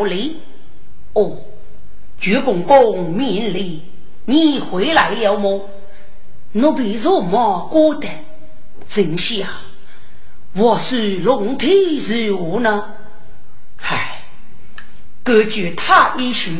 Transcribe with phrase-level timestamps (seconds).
[0.00, 0.36] 要泪。
[1.12, 1.36] 哦，
[2.18, 3.82] 鞠公公免礼，
[4.24, 5.68] 你回来了么？
[6.52, 8.08] 奴婢如马过得，
[8.88, 9.48] 真想
[10.54, 12.94] 我是龙体如何呢？
[13.76, 14.22] 唉，
[15.22, 16.50] 根据他一书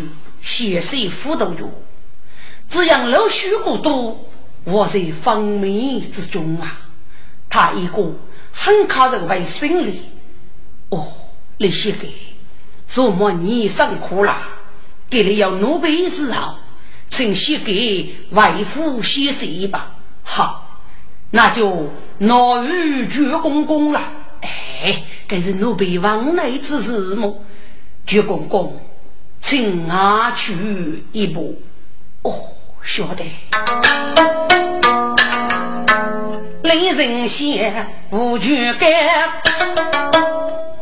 [0.41, 1.69] 写写辅导着，
[2.69, 4.29] 只养老许过多，
[4.65, 6.89] 我在方面之中啊。
[7.49, 8.15] 他一个
[8.53, 10.03] 很靠人为心里，
[10.91, 11.07] 哦，
[11.59, 12.07] 那些个。
[12.93, 14.37] 琢磨你上苦了，
[15.09, 16.57] 给你要奴婢伺候，
[17.07, 19.95] 请先给外父先写吧。
[20.25, 20.81] 好，
[21.31, 24.03] 那就拿玉鞠公公了。
[24.41, 27.45] 哎，这是奴婢往来之事么？
[28.05, 28.81] 鞠公公，
[29.41, 31.63] 请阿去一步。
[32.23, 32.35] 哦，
[32.83, 33.25] 晓得。
[36.65, 39.70] 雷神仙无惧干。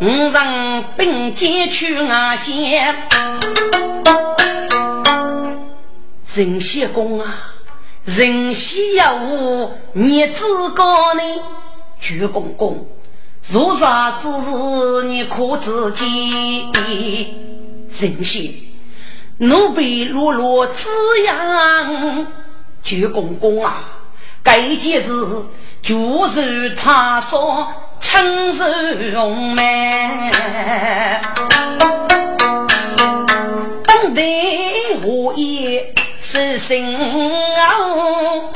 [0.01, 2.95] 五人并肩去阿仙，
[6.37, 7.55] 人仙公啊，
[8.05, 11.23] 人仙要无你自高呢？
[12.01, 12.87] 鞠公公，
[13.51, 16.69] 如啥之事你可自己？
[17.99, 18.53] 人仙，
[19.39, 20.89] 奴婢落落滋
[21.27, 22.25] 养。
[22.85, 23.83] 鞠公公啊，
[24.45, 25.11] 该件事
[25.83, 27.67] 就是他说。
[28.01, 30.31] 青丝红梅，
[33.87, 34.23] 等待
[35.05, 38.51] 我也是心熬，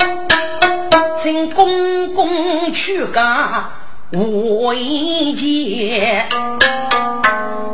[1.21, 3.71] 请公公去讲
[4.11, 6.27] 我一件，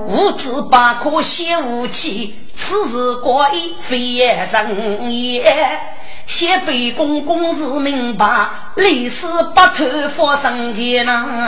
[0.08, 5.80] 无知八可写武器，此事过一非人也。
[6.30, 11.48] 先辈公公是明白，历史不透发生前呐。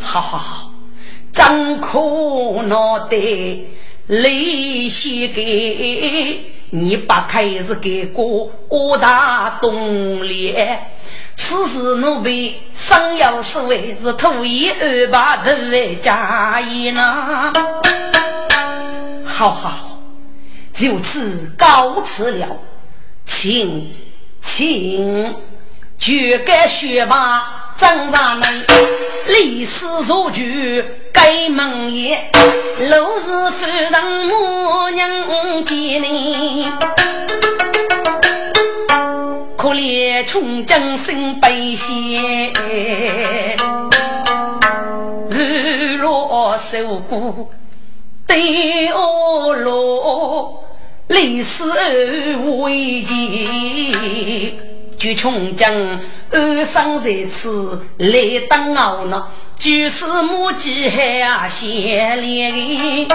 [0.00, 0.72] 好好好，
[1.32, 3.16] 张口脑袋
[4.08, 10.88] 泪先给，你把开始给过我大东脸。
[11.36, 17.52] 此时奴婢生要是为是土一二把头来加一呐。
[19.24, 19.91] 好好。
[20.72, 22.46] 就此告辞了，
[23.24, 23.94] 请
[24.42, 25.36] 请，
[25.98, 28.48] 绝该学霸张上来，
[29.28, 32.30] 历史如剧该门也，
[32.90, 36.68] 若是夫人母娘见你，
[39.56, 42.52] 可怜穷将心悲些，
[45.30, 47.52] 日落受苦
[48.26, 50.61] 对我落。
[51.12, 51.62] 历史
[52.38, 54.58] 危急，
[54.98, 55.70] 就穷将
[56.30, 58.16] 安生在此来
[58.48, 59.26] 当熬呢，
[59.58, 63.06] 就是母鸡还先连。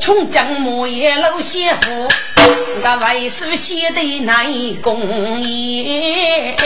[0.00, 2.08] 穷将母也老先夫，
[2.82, 4.44] 那为首先得难
[4.82, 6.56] 公业，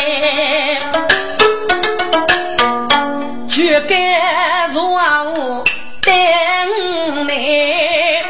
[3.51, 5.63] 绝该如我
[6.01, 8.24] 等妹。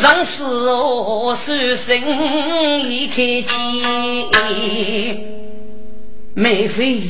[0.00, 1.94] 让死我书生
[2.80, 5.20] 一开气，
[6.32, 7.02] 美妃，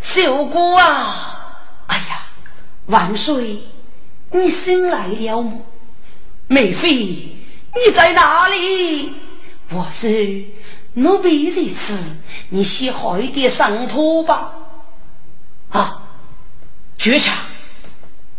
[0.00, 1.58] 小姑啊！
[1.88, 2.28] 哎呀，
[2.86, 3.58] 万岁，
[4.30, 5.58] 你醒来了吗？
[6.46, 9.12] 美妃，你在哪里？
[9.68, 10.46] 我是
[10.94, 11.98] 奴婢在此，
[12.48, 14.54] 你先好一点上托吧。
[15.68, 16.08] 啊，
[16.96, 17.36] 绝强，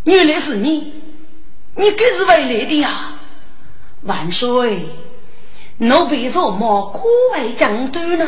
[0.06, 0.92] 原来是你，
[1.76, 3.14] 你可是回来的呀？
[4.08, 4.80] 万岁！
[5.80, 8.28] 奴婢做么国外将军呢？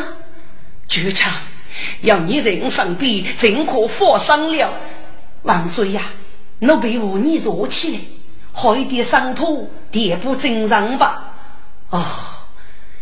[0.86, 1.32] 局长，
[2.02, 4.70] 要你人上边，怎可发生了？
[5.42, 6.02] 万岁呀！
[6.60, 8.00] 奴婢无你坐起来，
[8.52, 11.32] 好一点伤土，垫补正常吧。
[11.88, 12.04] 哦，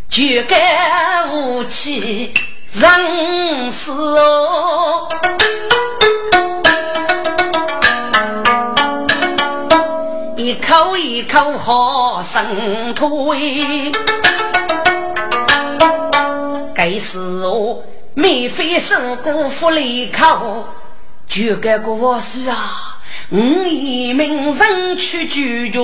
[0.08, 2.32] 绝该无气
[2.74, 4.37] 人死哦
[10.68, 13.32] 口一口好生吐，
[16.74, 17.82] 该是我
[18.12, 20.66] 免费生过福利口，
[21.26, 23.00] 就该个我啊，
[23.30, 25.78] 我以名人去拒绝，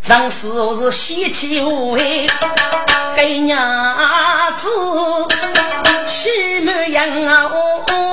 [0.00, 2.28] 真是我是稀奇无畏，
[3.16, 3.58] 给娘
[4.56, 4.68] 子
[6.06, 7.42] 欺瞒人啊！
[7.42, 8.07] 哦哦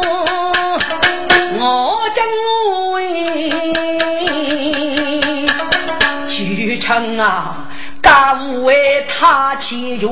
[6.85, 7.65] 臣啊，
[7.99, 10.07] 敢为他祈愿，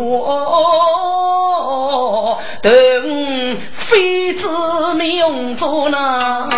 [2.64, 2.72] 等
[3.72, 4.50] 妃子
[4.96, 6.50] 命中呢。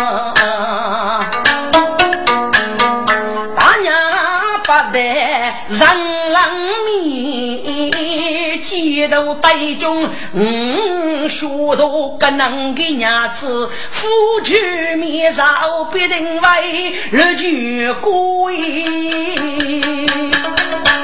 [5.96, 6.42] 人冷
[6.84, 14.06] 面，几头带中嗯，书读个能的伢子，夫
[14.44, 14.54] 妻
[14.96, 15.46] 面上
[15.92, 18.56] 必定为日久归。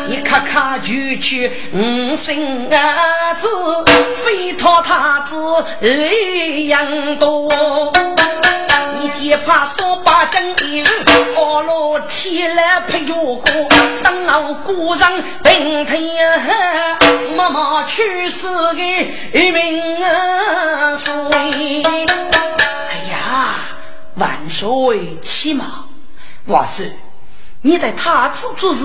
[0.09, 1.50] 一咔咔就去。
[1.73, 3.49] 五生儿子，
[4.25, 5.37] 非讨他子
[5.81, 7.49] 泪样多。
[9.23, 10.85] 你怕说把真言，
[11.37, 13.41] 二老天来陪着过，
[14.03, 18.83] 等我孤人平天妈妈去世的
[19.53, 20.99] 命啊。
[21.31, 23.55] 哎呀，
[24.17, 25.85] 万岁起码，
[26.45, 26.85] 我说
[27.61, 28.83] 你在他子做事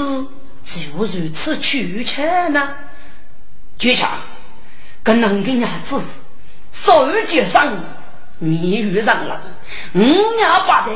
[0.63, 2.75] 就如此曲折呢？
[3.79, 4.07] 绝强，
[5.01, 5.99] 跟那个伢子
[6.71, 7.73] 手接上，
[8.39, 9.41] 你遇上了。
[9.93, 10.91] 五娘八的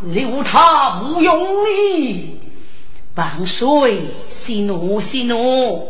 [0.00, 2.40] 留他无用哩，
[3.14, 4.02] 万岁！
[4.28, 5.88] 息怒息怒，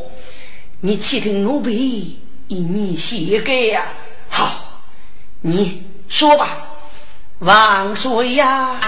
[0.81, 2.19] 你且听奴婢
[2.49, 3.85] 一你写给呀。
[4.29, 4.81] 好，
[5.41, 6.49] 你说吧，
[7.41, 8.79] 万岁呀！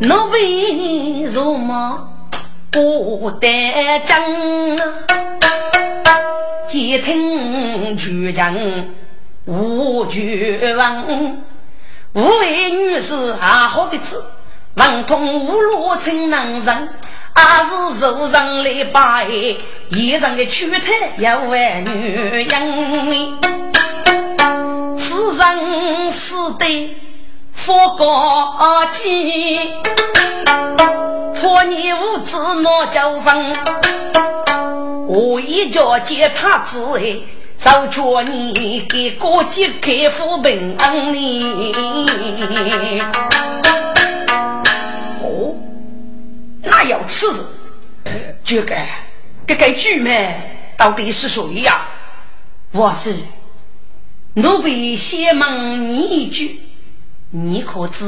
[0.00, 2.08] 奴婢如梦
[2.70, 4.78] 不得真，
[6.68, 8.54] 接听主将。
[9.46, 11.04] 无绝望，
[12.14, 14.24] 五位女士还好个子，
[14.74, 16.88] 文通无路情能人，
[17.34, 19.26] 还是受上来拜，
[19.90, 23.38] 一人的躯态要为女人。
[24.96, 26.96] 此人是对
[27.52, 29.82] 佛高见，
[31.38, 33.54] 托你无知莫交锋，
[35.06, 37.20] 我一脚接他子哎。
[37.56, 41.72] 早叫你给国际开府平安呢？
[45.22, 45.54] 哦，
[46.62, 47.26] 那要吃？
[48.44, 48.76] 这个
[49.46, 51.88] 这个句妹到底是谁呀？
[52.72, 53.16] 我是，
[54.34, 56.60] 奴婢先问你一句，
[57.30, 58.04] 你可知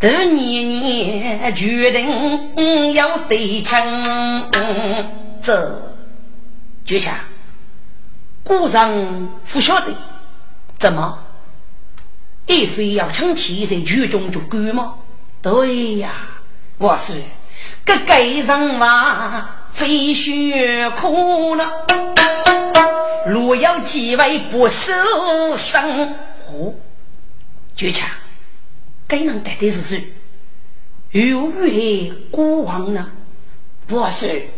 [0.00, 4.50] 这年年决定要对称？
[5.42, 5.94] 这
[6.86, 7.14] 就像。
[8.46, 9.92] 故人不晓得，
[10.78, 11.18] 怎么？
[12.46, 14.94] 一非要称其在剧中就干吗？
[15.42, 16.12] 对呀，
[16.78, 17.20] 我是
[17.84, 21.68] 个给人话，非血苦呢。
[23.26, 24.92] 若有几位不守
[25.56, 26.72] 生活，
[27.76, 28.08] 绝强，
[29.08, 30.04] 该能得的是谁？
[31.10, 33.10] 有为国王呢？
[33.88, 34.48] 我是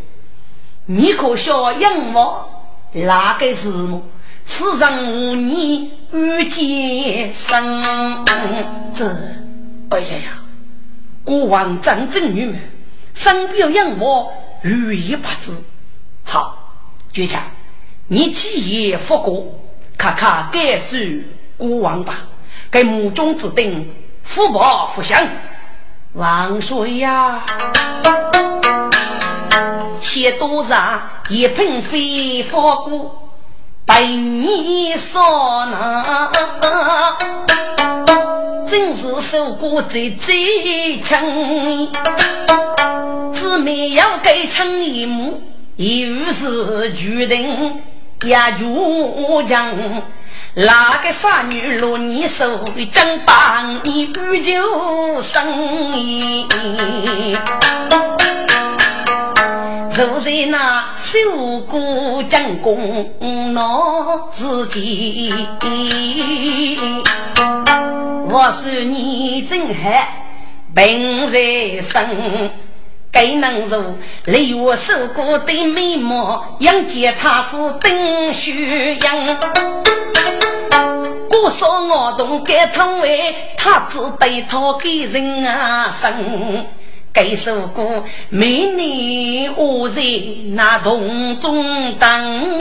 [0.84, 2.57] 你可笑养我？
[2.92, 4.02] 哪个是么？
[4.44, 8.24] 此人无你遇见生，
[8.94, 9.04] 这
[9.90, 10.38] 哎呀呀！
[11.22, 12.58] 国王真正女们，
[13.12, 15.52] 身表养我，如意不知。
[16.24, 16.72] 好，
[17.12, 17.42] 绝强，
[18.06, 19.46] 你既言复过，
[19.98, 20.96] 看看该受
[21.58, 22.20] 国王吧。
[22.70, 23.86] 给母中之定，
[24.22, 25.26] 福报福享。
[26.14, 27.44] 万岁呀！
[30.08, 33.28] 先多上一盆飞花果，
[33.84, 36.02] 被你说呢，
[38.66, 41.92] 真是受过最最亲。
[43.34, 45.42] 姊妹要给亲一母，
[45.76, 47.82] 又是决定
[48.22, 49.70] 也就讲，
[50.54, 56.46] 哪个傻女落你手，真帮你不救生意
[59.98, 60.08] 意。
[60.08, 65.34] 坐在那修过将功劳自己，
[68.30, 69.90] 我说你真好，
[70.72, 72.50] 本在身，
[73.10, 79.38] 该能如雷我受过的美貌，养见他子等虚阳。
[81.42, 86.64] 我说我懂该同为他子对他给人啊生。
[87.12, 90.02] 该首歌，每年我在
[90.52, 92.58] 那洞中等，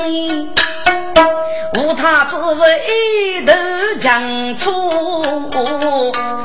[1.76, 3.54] 无他只是一头
[4.00, 4.72] 强出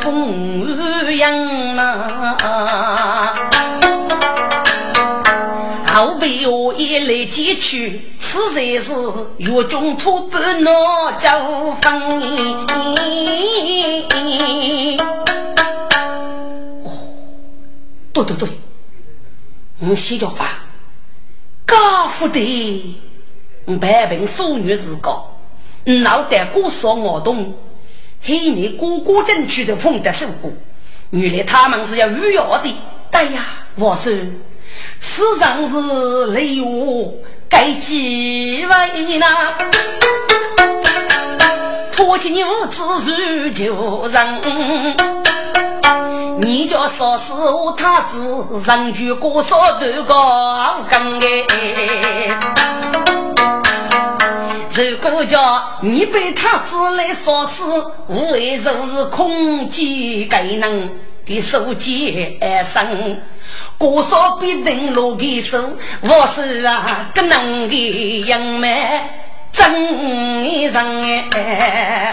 [0.01, 3.35] 风扬啊！
[5.95, 8.93] 后被我一来劫去，此才是
[9.39, 10.67] 月中土不能
[11.19, 12.03] 交分。
[18.25, 18.49] 对对对，
[19.81, 20.65] 我写着吧，
[21.67, 23.01] 家父的，
[23.81, 25.25] 百病淑女是个，
[25.85, 27.55] 脑袋过少我懂，
[28.23, 30.53] 黑你哥哥争取的碰得受过，
[31.11, 32.77] 原来他们是要预约的。
[33.11, 34.13] 对呀，我说。
[35.01, 37.13] 此上是雷我
[37.49, 39.27] 该几位呢？
[41.93, 42.83] 托起你无子
[43.37, 44.41] 如旧人，
[46.45, 50.15] 你叫说是我太子人就过少多个
[50.91, 52.29] 更哎。
[54.75, 57.63] 如果叫你被太子来说是，
[58.09, 60.91] 无为就是空气该能
[61.25, 63.21] 给手机而生。
[63.79, 65.59] 多少必定落给手，
[66.01, 69.01] 我是啊个能的英美
[69.53, 72.13] 真人哎。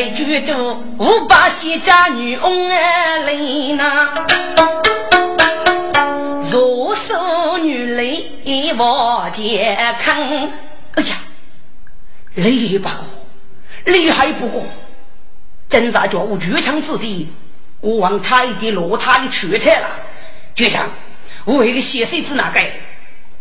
[0.00, 3.34] 被举住五百些家女翁来
[3.74, 4.08] 呐，
[6.50, 10.18] 若手女泪往肩看，
[10.94, 11.16] 哎呀，
[12.34, 12.88] 厉害
[13.84, 14.62] 不厉害不过，
[15.68, 17.28] 真啥叫我绝强之地。
[17.82, 19.90] 国王差一点落他的拳头了，
[20.54, 20.88] 就像
[21.44, 22.60] 我一个血水子那个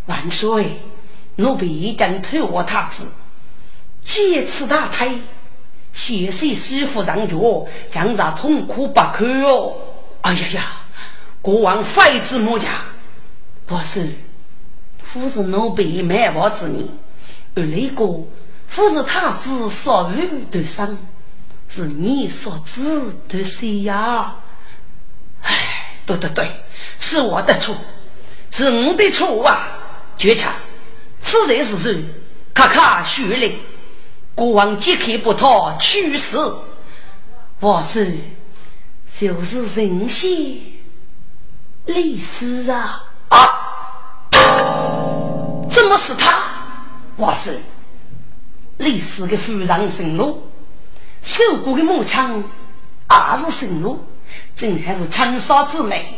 [0.07, 0.77] 万岁，
[1.37, 3.09] 奴婢已将退我太子，
[4.03, 5.09] 借此大胎，
[5.93, 9.75] 血水师傅上脚，将他痛苦不堪哦！
[10.21, 10.71] 哎呀呀，
[11.41, 12.69] 国王废之莫家，
[13.65, 14.13] 不是，
[15.03, 16.85] 夫是奴婢卖娃之女，
[17.55, 18.05] 而那个
[18.67, 20.97] 夫是太子所遇的伤。
[21.71, 22.81] 是你所知
[23.27, 24.35] 的谁呀？
[25.43, 26.49] 哎，对对对，
[26.97, 27.75] 是我的错，
[28.49, 29.77] 是我的错啊！
[30.17, 30.51] 绝强，
[31.21, 32.03] 此人是谁？
[32.55, 33.59] 咔咔血泪，
[34.39, 36.37] 国王即刻不逃去世。
[37.59, 38.17] 我是
[39.17, 40.31] 就是人仙
[41.85, 43.03] 历史啊！
[43.27, 44.31] 啊！
[45.69, 46.41] 怎么是他？
[47.17, 47.59] 我是
[48.77, 50.49] 历史的夫人姓陆。
[51.21, 54.05] 受过的木枪也是神路，
[54.55, 56.17] 真还是枪杀之美。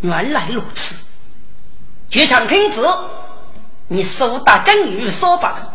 [0.00, 0.96] 原来如此。
[2.10, 2.80] 绝唱听旨，
[3.92, 5.68] 你手打正玉扫把头，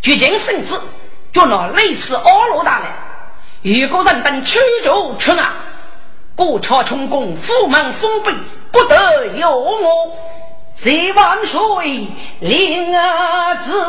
[0.00, 0.80] 绝境圣旨，
[1.30, 2.86] 就拿类似阿罗大来。
[3.60, 5.54] 如果人等驱逐出啊，
[6.34, 8.30] 国朝充公，府门封闭，
[8.72, 10.16] 不得有我。
[10.74, 12.08] 十万岁，
[12.40, 13.84] 领儿子。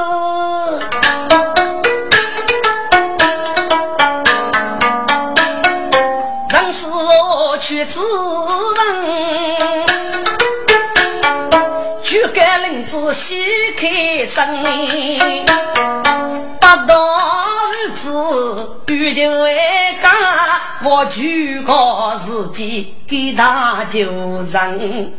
[6.50, 8.02] 人死我去自
[13.16, 13.42] 喜
[13.78, 14.62] 开生，
[16.60, 17.16] 八道
[18.04, 18.12] 子
[18.88, 20.12] 欲就爱干，
[20.84, 24.06] 我举个自己给大救
[24.52, 25.14] 人。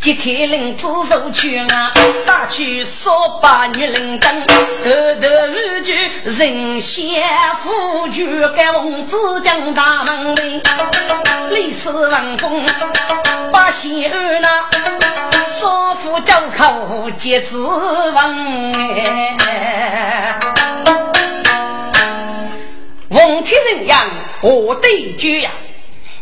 [0.00, 1.92] 揭开林子手拳啊，
[2.26, 5.94] 打去扫把女人灯，头头一句
[6.24, 7.22] 人先
[7.58, 10.62] 富举该王子将大门里，
[11.50, 12.62] 历史文风
[13.52, 14.64] 把仙儿那
[15.60, 18.14] 少妇叫口皆自问
[19.52, 20.40] 哎，
[23.10, 24.08] 奉天人样
[24.40, 25.50] 我对君呀，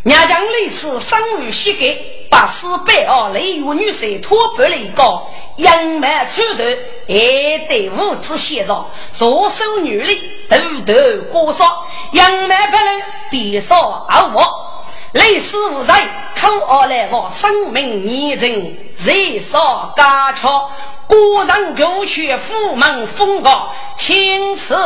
[0.02, 1.96] 娘将历史生于膝盖。
[2.30, 6.62] 把四百二雷玉女婿托白雷高，杨梅出头，
[7.06, 10.92] 还得五子先上，左手女力，头头
[11.32, 14.67] 过少，杨梅不能别少而我。
[15.12, 15.96] 累死无人
[16.38, 20.70] 口而来往，生命年人人少家巧，
[21.06, 24.76] 古人就去府门封告青瓷。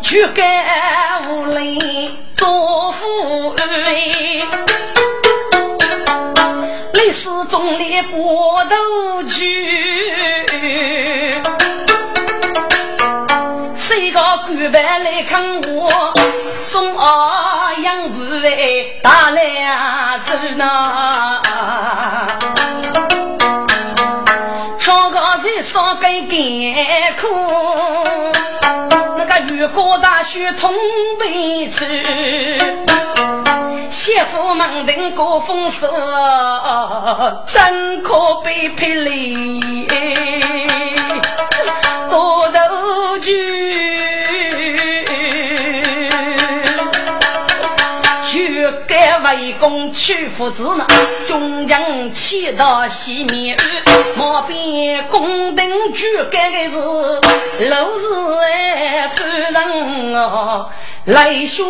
[0.00, 4.44] 去干屋里做妇女，
[6.92, 10.00] 历史中列过头去。
[14.60, 16.12] 官办来看我？
[16.62, 21.40] 送二杨不为大梁走呐？
[24.78, 27.26] 唱个谁少给艰苦？
[29.48, 30.74] 雨过大雪通
[31.18, 32.04] 北去，
[33.90, 35.88] 媳妇们等过丰收，
[37.46, 39.88] 真可悲霹雳
[42.10, 43.99] 多头去。
[48.26, 50.86] 去盖外公去妇子呢，
[51.26, 53.56] 中将气到西面
[54.16, 56.76] 去，边公等去盖个是，
[57.68, 58.04] 楼是
[58.44, 60.70] 哎夫人哦
[61.06, 61.64] 来学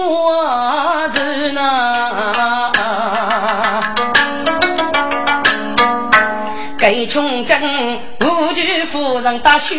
[1.12, 2.72] 子呢，
[6.78, 8.09] 给冲阵。
[9.30, 9.76] 人打雪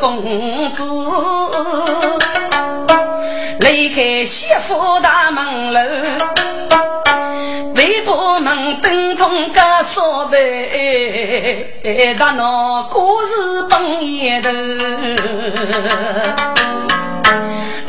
[0.00, 0.82] 公子，
[3.60, 5.80] 离开西府大门楼，
[7.74, 11.66] 微波门灯筒个锁背，
[12.18, 14.48] 大闹故事本一头。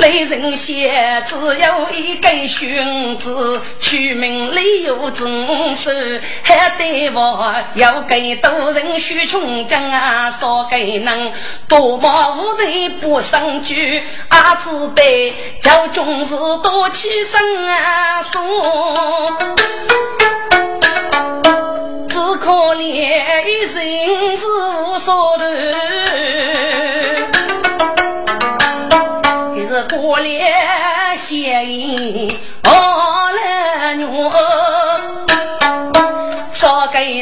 [0.10, 11.32] 雷神仙只有一根绳子，取名李有正是还得我要给多人许穷将啊，说给能
[11.68, 19.38] 多么无敌不胜举啊，只得叫众士多起身啊，说
[22.10, 26.09] 只可怜一人是无所得。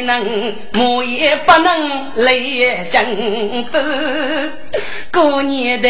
[0.08, 2.34] 能我也不能来
[2.90, 3.78] 争斗。
[5.12, 5.88] 过年的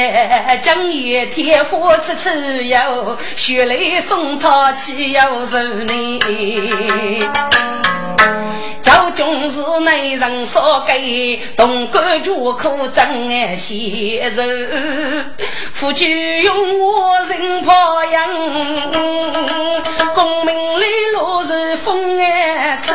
[0.60, 2.28] 正月天火出出
[2.62, 7.24] 哟，雪雷送他去又是你。
[8.82, 14.42] 朝中是内人所给，东关主可真爱携手，
[15.74, 18.28] 夫妻用我人保养，
[20.14, 22.94] 功名利禄是风爱走，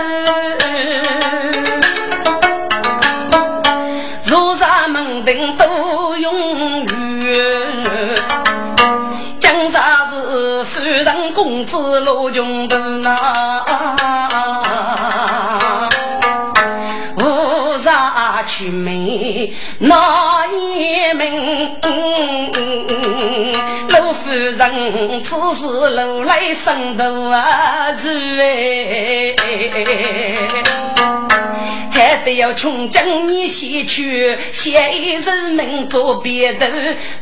[4.25, 6.85] 如啥门庭都永
[7.21, 7.35] 远，
[9.39, 13.63] 江山是夫人公子罗穷的呐。
[18.45, 21.25] 去美那一门，
[21.81, 22.42] 老夫
[24.63, 29.35] 人只是楼来生头啊子哎，
[31.91, 34.89] 还得要穷将你先去，先
[35.21, 36.65] 人民做别的，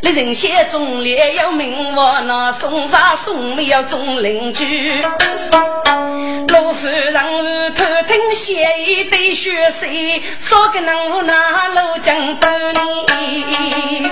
[0.02, 5.02] 那人先忠烈要名望，那送啥送礼要忠邻居。
[6.50, 9.90] 老夫人偷听先一对学生
[10.40, 11.26] 说个能。
[11.26, 14.12] 那路江头里，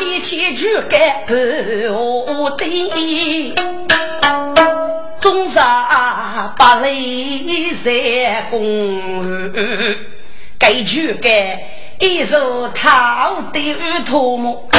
[0.00, 1.26] 我先去举盖
[1.90, 3.54] 我的，
[5.20, 9.52] 中上八里在公
[10.58, 11.62] 该举盖
[11.98, 14.70] 一手掏的土木，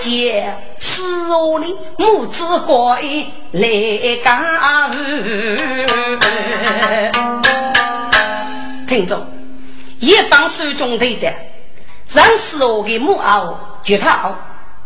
[0.00, 4.42] 借四五里母子过一来干
[8.88, 9.26] 听众，
[9.98, 11.30] 一帮手中队的，
[12.06, 14.34] 上死我的木偶绝套，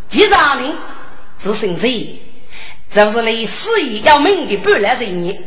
[0.09, 0.77] 其上名
[1.39, 2.21] 是姓谁？
[2.91, 5.39] 就是你死意要命的半来人呢？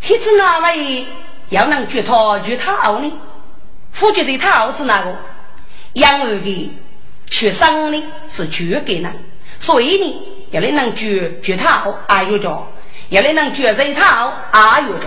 [0.00, 1.06] 黑子哪位
[1.48, 3.12] 要能绝套绝套呢？
[3.90, 5.16] 夫决是套子那个？
[5.94, 6.72] 养儿的
[7.30, 9.12] 学生呢是绝给人，
[9.58, 12.68] 所以呢要你能绝绝套啊有着，
[13.08, 15.06] 要你能绝这套啊有着，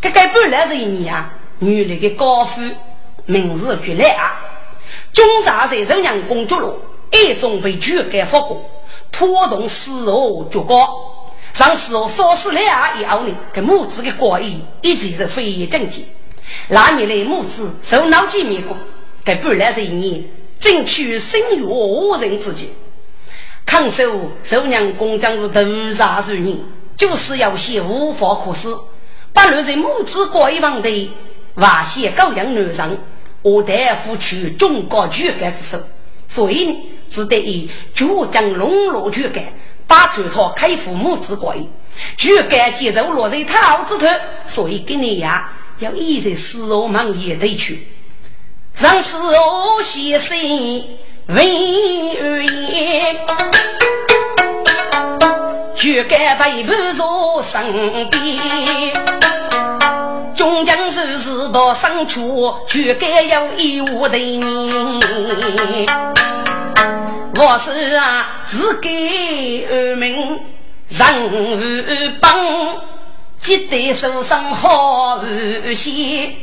[0.00, 1.30] 这个半来人呀。
[1.58, 2.60] 女人的高夫
[3.24, 4.36] 名字绝来啊！
[5.14, 6.78] 中扎在人阳公主路，
[7.12, 8.62] 一种被举改发过，
[9.10, 16.06] 拖动死后绝高，上死后烧死两以后呢，跟母子的关系一直是非常正经。
[16.68, 18.76] 那年来母子受脑筋灭过，
[19.24, 20.24] 在本来这一年
[20.60, 22.70] 争取生育无人之际，
[23.64, 25.60] 抗受寿娘公将入头
[25.92, 26.58] 杀数年，
[26.94, 28.68] 就是有些无法可施，
[29.32, 31.10] 把留在母子关系旁的。
[31.56, 32.98] 瓦县高阳男人，
[33.40, 35.80] 我代夫取中国举改之手，
[36.28, 36.76] 所以呢，
[37.16, 39.50] 只得以主将笼络举改，
[39.86, 41.56] 把头套开父母之关，
[42.18, 44.06] 举改接受落在他之头，
[44.46, 47.88] 所以跟你呀，要依在死我门也得去，
[48.74, 50.36] 让死我先生
[51.28, 53.16] 为而言，
[55.74, 58.92] 举改背叛坐身边。
[60.34, 66.15] 中将是事到深处，就该有义务的人。
[67.38, 70.40] 我是啊，自给而命，
[70.88, 71.60] 人无
[72.18, 72.34] 帮，
[73.36, 76.34] 积德受伤好无限。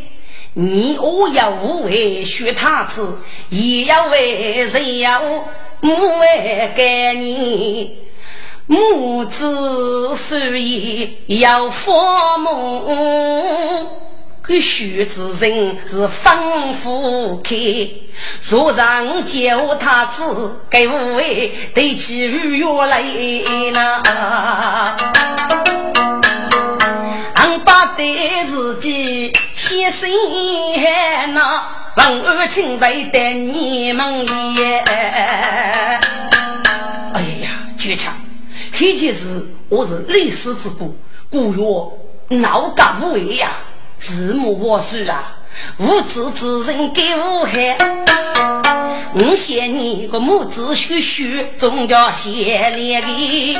[0.53, 3.17] 你我要为学他子，
[3.49, 5.19] 也要为人要
[5.79, 7.97] 母为给你。
[8.67, 11.91] 母子所以要父
[12.37, 12.85] 母，
[14.43, 17.55] 个许之人是丰富开，
[18.41, 23.01] 坐上叫他子给五位对起日月来
[23.71, 24.03] 呐，
[27.35, 30.09] 俺把对自己先生
[31.33, 31.61] 呐，
[31.95, 34.25] 万恶情在待你们
[34.57, 34.83] 也。
[37.13, 38.13] 哎呀，绝强！
[38.73, 40.97] 这件事我是历史之故，
[41.29, 43.51] 故曰闹干无为呀，
[44.03, 45.37] 子母我说啊，
[45.77, 47.77] 无知之人给无害。
[49.13, 53.57] 我嫌你个母子学学，总叫贤烈的。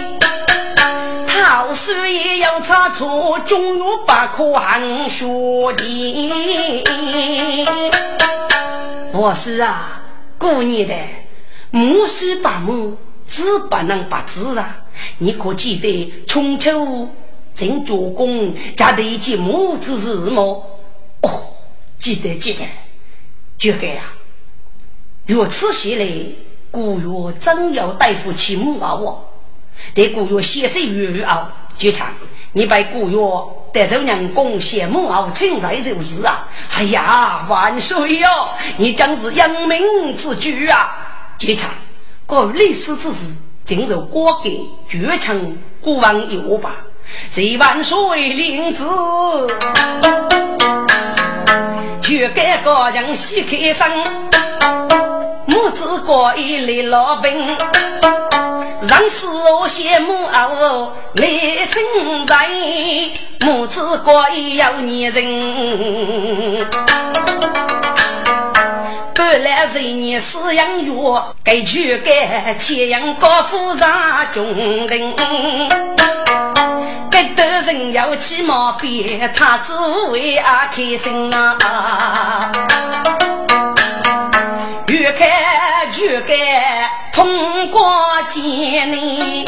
[1.28, 5.26] 桃树也要插错，终有不可寒学
[5.78, 6.84] 的。
[9.14, 10.02] 我是啊，
[10.38, 10.94] 过年的
[11.72, 12.98] 母须把母，
[13.30, 14.80] 子不能把子啊。
[15.20, 17.08] 你可记得春秋
[17.56, 20.42] 郑主公家的一件母子事吗？
[21.22, 21.30] 哦，
[21.98, 22.66] 记得记得，
[23.58, 24.04] 就该呀。
[25.26, 26.06] 如此写来，
[26.72, 28.94] 古月真要对付起母啊！
[28.94, 29.32] 我，
[29.94, 32.08] 对古月写诗语啊，就唱
[32.52, 33.18] 你把古月
[33.72, 36.48] 得走人公写母啊，亲在就是啊！
[36.72, 38.28] 哎呀，万岁哟！
[38.78, 41.36] 你真是扬名之举啊！
[41.38, 41.70] 就唱
[42.26, 43.18] 过历史之事。
[43.66, 46.76] 进入国给绝城孤王有吧？
[47.30, 47.98] 谁万岁
[48.30, 48.84] 领旨，
[52.02, 53.88] 绝该高人喜开声。
[55.46, 57.32] 母子过一来老兵，
[58.88, 61.28] 让死我羡慕哦来
[61.70, 62.48] 称赞。
[63.42, 66.68] 母子过一要女人。
[69.16, 70.94] 本来人年饲养月，
[71.44, 73.92] 该去该钱养高富上
[74.34, 75.14] 穷人。
[77.30, 79.74] 得人要起毛病，他只
[80.12, 82.52] 为啊开心啊。
[84.88, 85.28] 越看
[86.00, 87.90] 越该通过
[88.30, 89.46] 见你，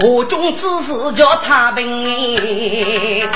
[0.00, 3.28] 我中只是叫他病。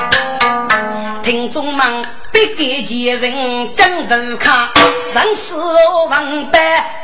[1.27, 2.05] 听众们。
[2.31, 4.71] 别给前人讲头卡，
[5.13, 5.57] 人死
[6.09, 6.59] 王八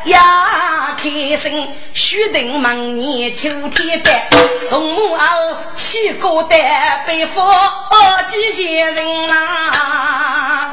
[0.04, 4.28] 呀开心，须等明年秋天白，
[4.70, 6.56] 红木袄起过单，
[7.04, 7.40] 背负
[8.28, 10.70] 几千人呐。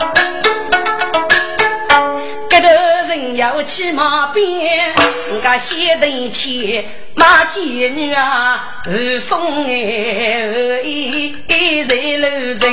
[2.52, 2.68] 这头
[3.08, 4.94] 人要骑马鞭，
[5.32, 6.86] 我先得去
[7.20, 12.28] 马妓女啊，二送哎，一一在路
[12.58, 12.64] 人，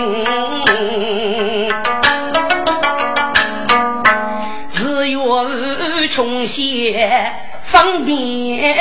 [4.70, 7.32] 只愿重写
[7.64, 8.72] 方便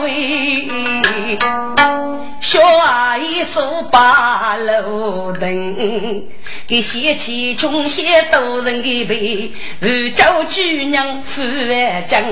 [0.00, 0.68] 为。
[2.40, 6.22] 小阿姨手把路灯，
[6.68, 12.22] 给贤妻穷些多人的背，二叫举娘富万将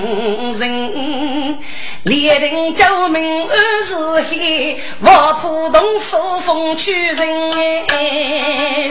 [0.61, 1.59] 人，
[2.05, 3.95] 连人叫名二是
[4.29, 8.91] 黑，我普通受风取人哎，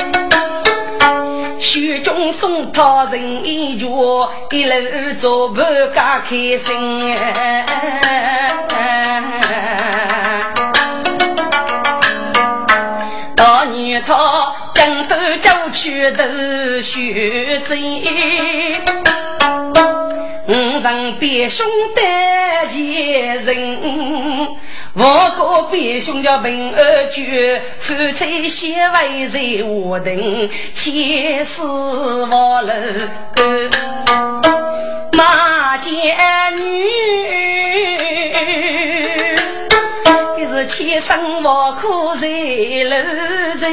[1.59, 5.61] 雪中送他人一脚，一路走不
[5.93, 7.17] 嘎开心。
[14.05, 16.23] 他江头走去头
[16.81, 17.77] 学贼，
[20.51, 22.01] 五人别兄得
[22.67, 23.79] 见人，
[24.93, 32.71] 我个别兄叫平二绝，夫妻先为在我等，千丝万缕
[35.13, 36.17] 马见
[36.57, 36.91] 女。
[40.53, 42.93] 是千生万苦在路
[43.57, 43.69] 人，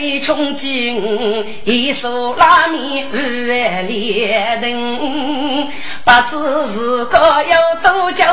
[0.00, 1.44] 一穷尽？
[1.64, 5.68] 一手拉面二连灯，
[6.04, 6.36] 不知
[6.72, 8.24] 是个有多久？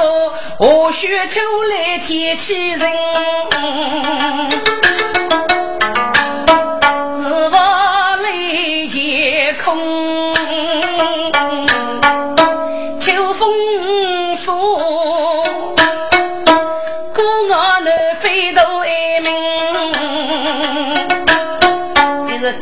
[0.60, 2.90] 我雪秋来天气人，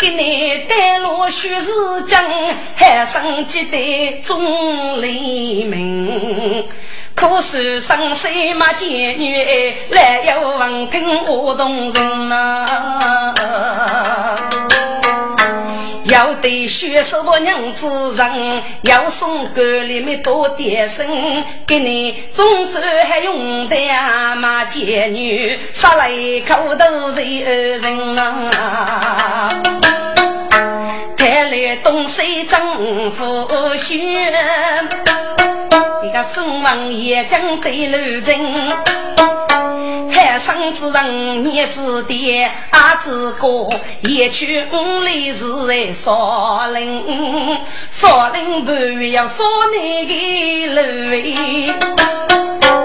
[0.03, 1.71] 给你带路许是
[2.05, 2.21] 江，
[2.75, 6.67] 海生几代钟离明。
[7.15, 12.65] 可是上山没见女，来又闻听我动人呐。
[16.43, 21.07] 要对学手娘子人，要送沟里面多点声，
[21.65, 26.11] 给你总是还用得啊马姐女，杀来
[26.45, 29.53] 口头是人啊！
[31.15, 33.97] 带来东西征服选，
[36.03, 39.52] 你个宋王爷将对路人。
[40.13, 43.67] 海上之人念子爹，阿子哥
[44.03, 47.03] 一去五里是在少林，
[47.89, 48.71] 少林不
[49.07, 50.81] 要少林的路，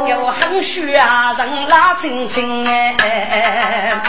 [0.09, 4.03] 要很需要人拉亲亲哎。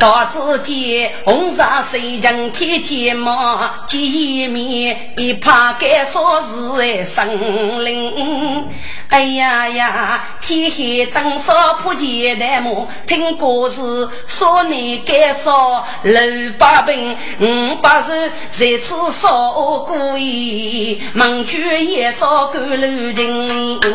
[0.00, 8.66] 到自己红纱水晶贴睫毛，见面一怕该说是生灵。
[9.10, 16.18] 哎呀呀，天黑灯烧破前台幕，听故事说你该说六
[16.58, 18.08] 八病，五八寿
[18.52, 23.90] 在此烧过夜，梦居也烧过路径。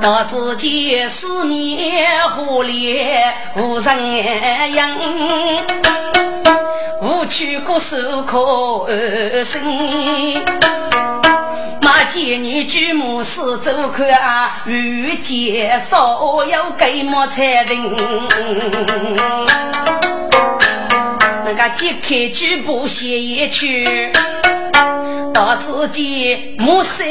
[0.00, 4.96] 到自己思念何烈无人养，
[7.00, 8.86] 无去过手可
[9.44, 9.60] 生。
[11.80, 17.96] 马见女举目四周看，遇见少有给么才定。
[21.44, 24.12] 那个揭开举步先一去。
[25.32, 27.02] 到自己暮色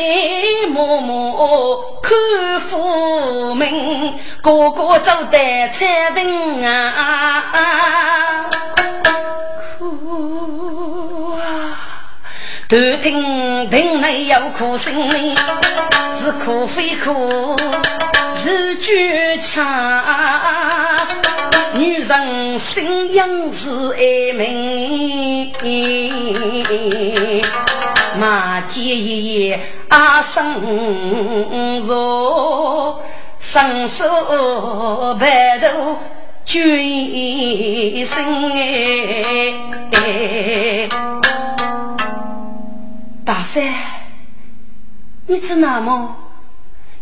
[0.70, 8.50] 默默看父母，个个走在彩灯啊，
[9.80, 11.42] 哭啊！
[12.70, 15.36] 头听听内有哭声哩，
[16.18, 17.58] 是哭非哭
[18.44, 19.66] 是绝唱，
[21.74, 25.52] 女人心样是爱美。
[28.20, 30.62] 马街爷爷阿生
[31.88, 33.02] 若
[33.40, 34.06] 伸手
[35.20, 35.98] 白头
[36.44, 38.52] 君生
[39.92, 40.90] 哎，
[43.24, 43.64] 大三，
[45.28, 46.16] 你知那么？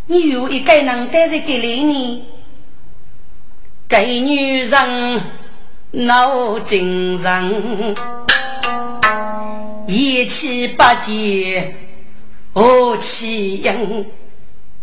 [0.06, 2.26] 你有一个人待在这里呢？
[3.88, 5.22] 给女人
[5.92, 7.96] 闹精神。
[9.90, 11.76] 一气八结
[12.54, 14.06] 何其因？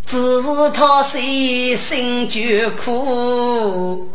[0.04, 4.10] 只是他心心就苦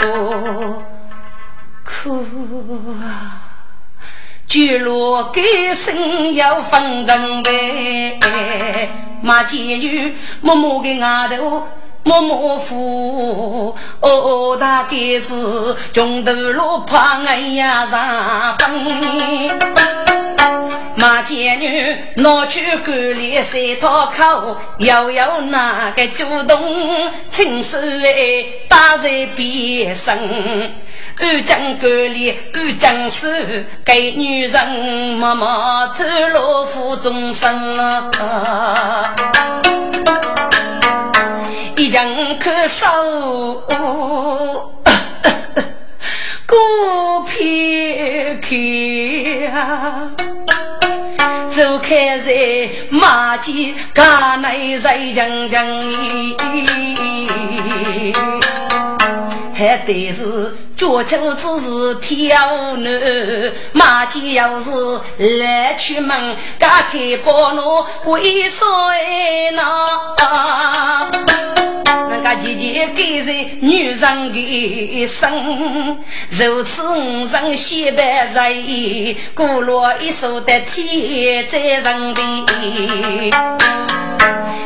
[1.86, 2.25] 苦
[3.01, 3.47] 啊！
[4.47, 5.41] 绝路给
[5.73, 8.89] 生要分人呗，
[9.21, 11.63] 马妓女默默的额头。
[12.04, 20.31] 默默付，哦，大概是穷途路怕哎呀上分。
[20.95, 30.17] 马贱女拿去管理三套口，又有那个主动亲手哎打在边上。
[31.17, 34.67] 安江管理安江事，给女人
[35.17, 39.13] 默默透露负终身啊。
[41.77, 43.63] 一人可守，
[47.41, 47.47] 过
[48.39, 48.56] 片刻，
[51.49, 55.65] 走开在马街，家内在讲讲，
[59.56, 64.69] 还得是脚脚只是挑男，马街要是
[65.17, 68.65] 来出门，打开包罗为啥
[69.54, 71.10] 那？
[71.58, 71.61] 人
[72.32, 75.98] 家姐姐给人女人的生，
[76.30, 82.24] 如此五人先白人，古落一手的天在人边。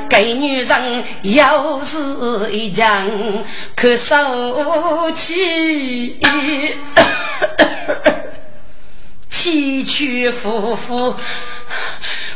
[0.07, 3.09] 给女人又是一场
[3.75, 6.17] 可受 气，
[9.27, 11.15] 崎岖夫妇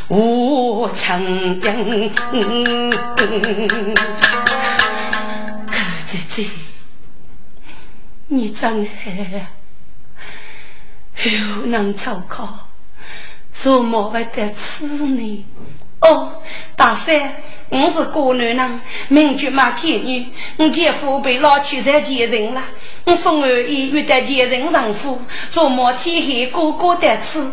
[0.08, 2.10] 无成人。
[6.10, 6.44] 姐姐，
[8.26, 9.46] 你真好，
[11.22, 12.68] 又能照考，
[13.52, 15.46] 做么会得此呢？
[16.00, 16.42] 哦，
[16.74, 17.36] 大三，
[17.68, 22.60] 我是过女人，名叫马贱女，我姐夫被老去在接人了，
[23.04, 27.52] 我送儿医院的接人丈夫，做么天黑哥哥得此？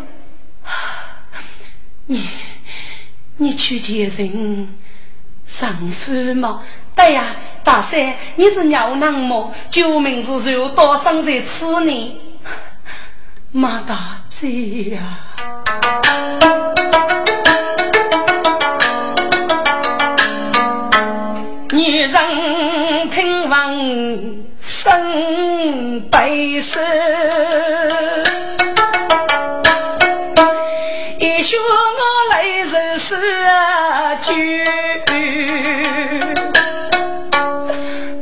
[2.06, 2.28] 你，
[3.36, 4.76] 你去接人
[5.46, 6.64] 丈夫吗？
[6.98, 7.26] 对呀，
[7.62, 9.54] 大三，你是鸟囊么？
[9.70, 12.20] 救命之仇多生在此呢。
[13.52, 14.48] 马大这
[14.90, 14.98] 呀。
[21.70, 26.82] 女人听闻生悲声，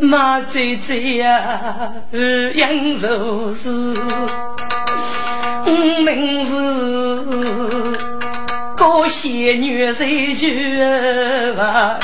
[0.07, 1.91] 马姐姐呀，
[2.55, 3.69] 杨如是，
[6.05, 6.55] 名字。
[8.77, 10.81] 高仙女在句
[11.59, 11.99] 啊，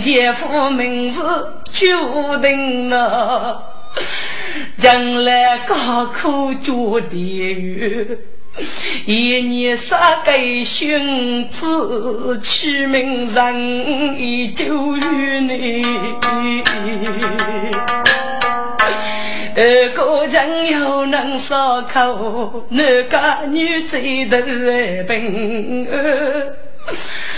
[0.00, 1.20] 姐夫名字
[1.72, 1.86] 决
[2.40, 3.60] 定了，
[4.78, 8.16] 将来高考决地狱，
[9.04, 10.32] 一年三个
[10.64, 15.84] 孙子，取名人已久于你。
[19.54, 24.38] 二哥真又能烧口，男家女最头
[25.08, 25.86] 病。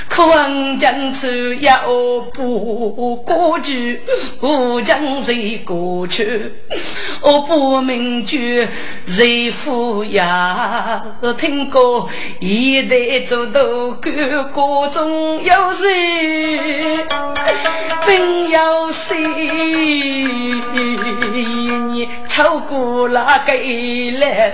[0.08, 1.80] 可望将出要
[2.32, 4.00] 不过去，
[4.40, 6.52] 我将谁过去？
[7.20, 8.68] 我不明觉
[9.06, 11.02] 谁富呀？
[11.36, 14.12] 听过一代做都干，
[14.52, 17.04] 各种有谁？
[18.06, 19.16] 并有谁？
[21.88, 23.52] 你超过那个
[24.18, 24.52] 来？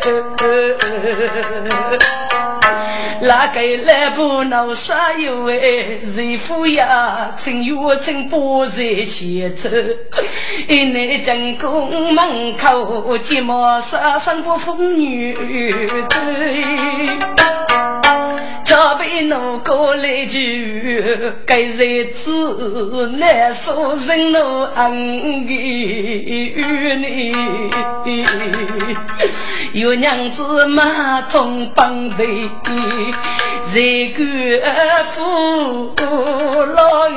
[3.22, 6.00] 那个来不闹啥有哎？
[6.04, 9.68] 媳妇呀，正月正把在前走，
[10.68, 15.34] 一内进宫门口，急忙杀上个妇女
[18.64, 26.54] 桥边路过来句，该日子难说人路安与
[26.94, 27.34] 你，
[29.72, 32.24] 有娘子马桶帮的。
[33.66, 35.94] 谁敢负
[36.74, 37.08] 老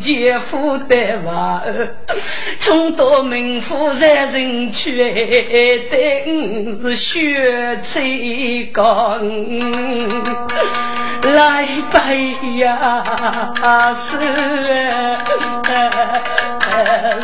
[0.00, 1.94] 姐夫的娃儿？
[2.60, 9.18] 穷到名富在人缺，等是血最高。
[11.22, 13.02] 来背呀，
[13.96, 14.18] 是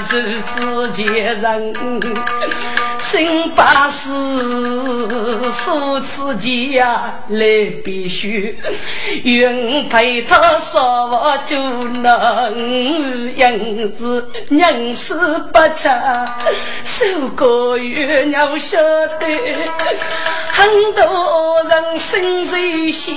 [0.08, 1.74] 是自己人。
[2.98, 4.08] 新八十
[5.52, 7.44] 数次间呀，来
[7.90, 8.56] 必须
[9.24, 11.58] 愿陪他说就
[11.98, 12.56] 能
[13.34, 16.38] 应子人死不差，
[16.84, 18.78] 受过月娘晓
[19.18, 19.26] 得，
[20.52, 23.12] 很多人心碎些，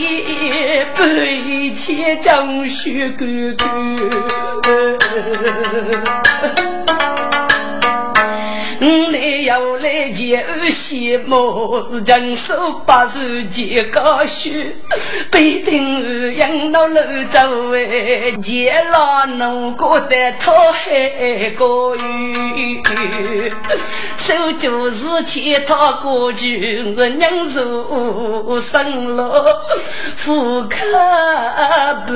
[0.97, 3.95] 悲切将血干干。
[9.53, 13.19] 后来要来见谢幕，人手把手
[13.51, 14.75] 见高须，
[15.29, 16.99] 背顶养老楼
[17.31, 22.81] 周围，见了农过的讨海过雨，
[24.17, 29.61] 手就是乞讨过去，人娘如生了，
[30.15, 30.77] 富可
[32.07, 32.11] 不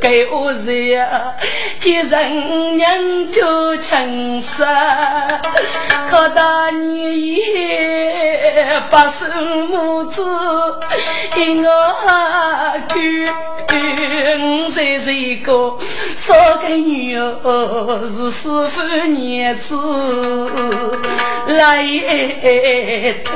[0.00, 0.52] 给我
[0.90, 1.34] 呀，
[1.78, 5.40] 见人娘就成杀。
[6.10, 9.24] 可大年夜，把手
[9.68, 10.24] 母子
[11.36, 11.70] 一我
[12.92, 13.28] 举，
[14.40, 15.78] 五岁一个
[16.16, 19.76] 少个女儿是师傅娘子
[21.46, 21.84] 来
[23.22, 23.30] 头，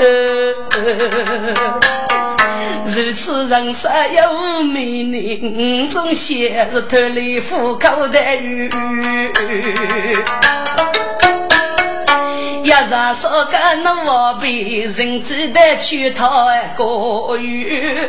[2.87, 8.69] 如此人生有美人，总写是脱离户口的雨。
[12.65, 18.09] 一上说个那我被人知的去讨个鱼，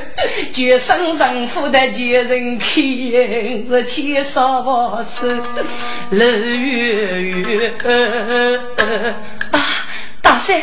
[0.53, 2.72] 就生人夫的就人看，
[3.68, 5.28] 是牵手手
[6.10, 7.74] 乐圆圆。
[9.51, 9.60] 啊，
[10.22, 10.62] 大三，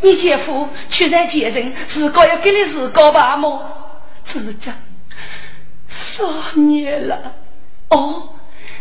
[0.00, 3.60] 你姐夫去在接人，自个要给你自个吧么？
[4.24, 4.72] 自家
[5.88, 6.24] 少
[6.54, 7.34] 年了。
[7.88, 8.36] 哦，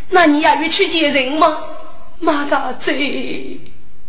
[0.09, 1.63] 那你也要去接人吗？
[2.19, 3.59] 马大嘴。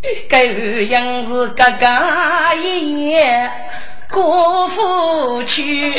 [0.28, 1.86] 该样是哥哥
[2.60, 3.48] 一夜
[4.10, 5.92] 过府去，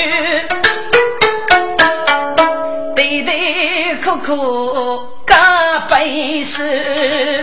[2.95, 7.41] 对对苦苦干杯事。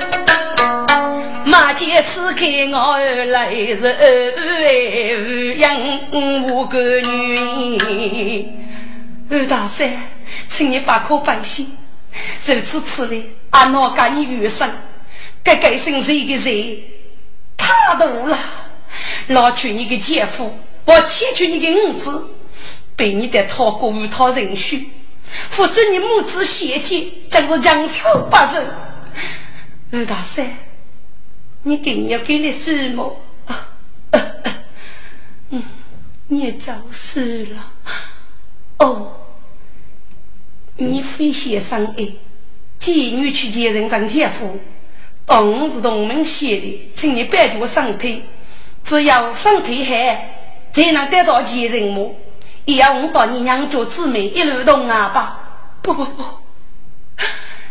[1.47, 2.99] 马姐赐给我
[3.29, 5.75] 来是养
[6.13, 8.47] 五个女。
[9.31, 9.89] 二大三，
[10.51, 11.75] 请你把口放心，
[12.45, 13.17] 如此此来，
[13.51, 14.69] 俺老家你余生。
[15.43, 16.85] 该该生谁的谁，
[17.57, 18.39] 太多了，
[19.29, 22.27] 拿去你的姐夫，我欠去你的五子，
[22.95, 24.91] 被你的讨过无套人许，
[25.51, 28.67] 父孙你母子相见，真是强死不仁。
[29.93, 30.57] 吴大山，
[31.63, 33.21] 你给你要给你什么？
[36.29, 37.73] 你也早死了。
[38.79, 39.21] 哦，
[40.77, 42.07] 你非先生哎，
[42.79, 44.61] 妓女去接人当姐夫。
[45.39, 48.25] 同是同门写的，请你别着身体，
[48.83, 49.95] 只要身体好，
[50.73, 52.15] 才能得到其人么？
[52.65, 55.39] 也要我到你娘家姊妹一路同啊吧？
[55.83, 56.25] 不不不，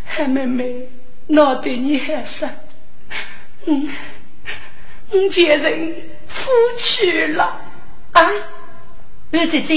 [0.06, 0.88] 海妹妹，
[1.28, 2.50] 我对你还深，
[3.66, 3.90] 嗯，
[5.12, 5.96] 我接人
[6.28, 7.62] 夫去了
[8.14, 8.32] 啊！
[9.32, 9.76] 刘姐姐，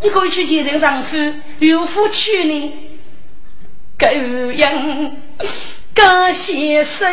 [0.00, 1.16] 你可以去接人丈夫
[1.58, 2.72] 有夫去呢？
[3.98, 4.06] 狗
[4.52, 5.16] 样！
[5.94, 7.06] 高先生，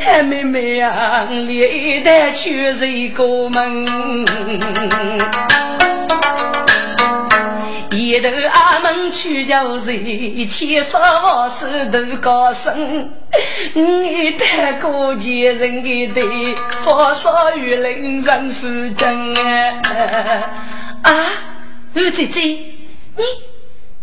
[0.00, 3.86] 海妹妹啊，连带去一个门，
[7.92, 10.46] 一头阿门去叫谁？
[10.46, 13.10] 千少万手都高升，
[13.74, 18.66] 你带过前人的对，发烧雨淋人夫
[18.96, 19.34] 真
[21.02, 21.26] 啊！
[21.94, 22.40] 二姐姐，
[23.16, 23.49] 你。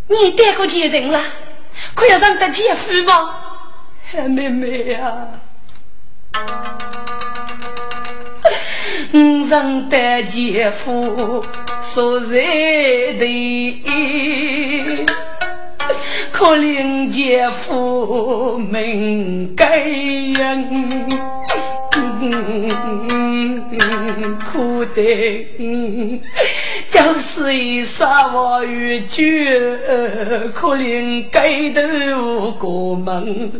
[0.07, 1.21] 你带过几人了？
[1.93, 3.35] 可要让得姐夫吗？
[4.29, 5.27] 妹妹呀，
[9.11, 11.45] 我让得姐夫
[11.81, 12.37] 所在
[13.19, 13.83] 的，
[16.31, 21.07] 可怜姐夫命该人。
[24.51, 25.47] 苦的，
[26.89, 29.77] 就是一沙我与绝，
[30.53, 33.51] 可怜街头过门，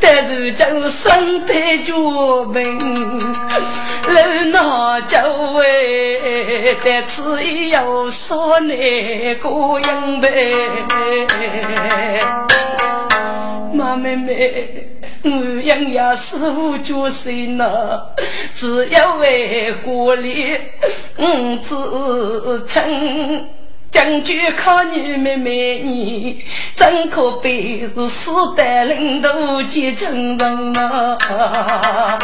[0.00, 1.54] 但是真生得
[1.84, 1.92] 绝
[2.52, 2.78] 命，
[4.52, 5.16] 老衲就
[5.52, 8.76] 为但此有所难
[9.40, 10.28] 过样呗，
[13.72, 14.86] 妈妹妹。
[15.22, 15.30] 我
[15.64, 17.69] 养呀师傅就生了，
[18.54, 20.56] 只要为国力，
[21.16, 23.48] 我自称
[23.90, 26.44] 将军靠你妹妹你，
[26.74, 32.18] 真可悲是四代领导见真人啊！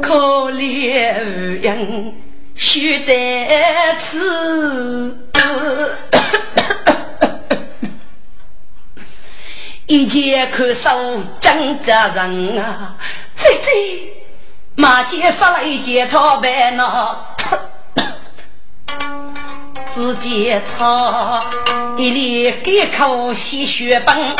[0.00, 2.14] 可怜无人
[2.54, 3.46] 须得
[3.98, 5.14] 此。
[9.88, 10.90] 一见看守
[11.40, 12.94] 张家人啊，
[13.38, 13.70] 姐姐，
[14.74, 17.16] 马姐发了一件套白呢，
[19.94, 21.42] 只见他
[21.96, 24.36] 一脸干口鲜血崩，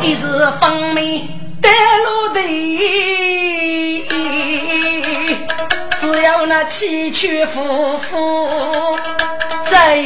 [0.00, 1.28] 一时风眉
[1.60, 4.08] 带露泪，
[6.00, 8.96] 只要那崎岖夫妇。
[9.66, 9.98] 在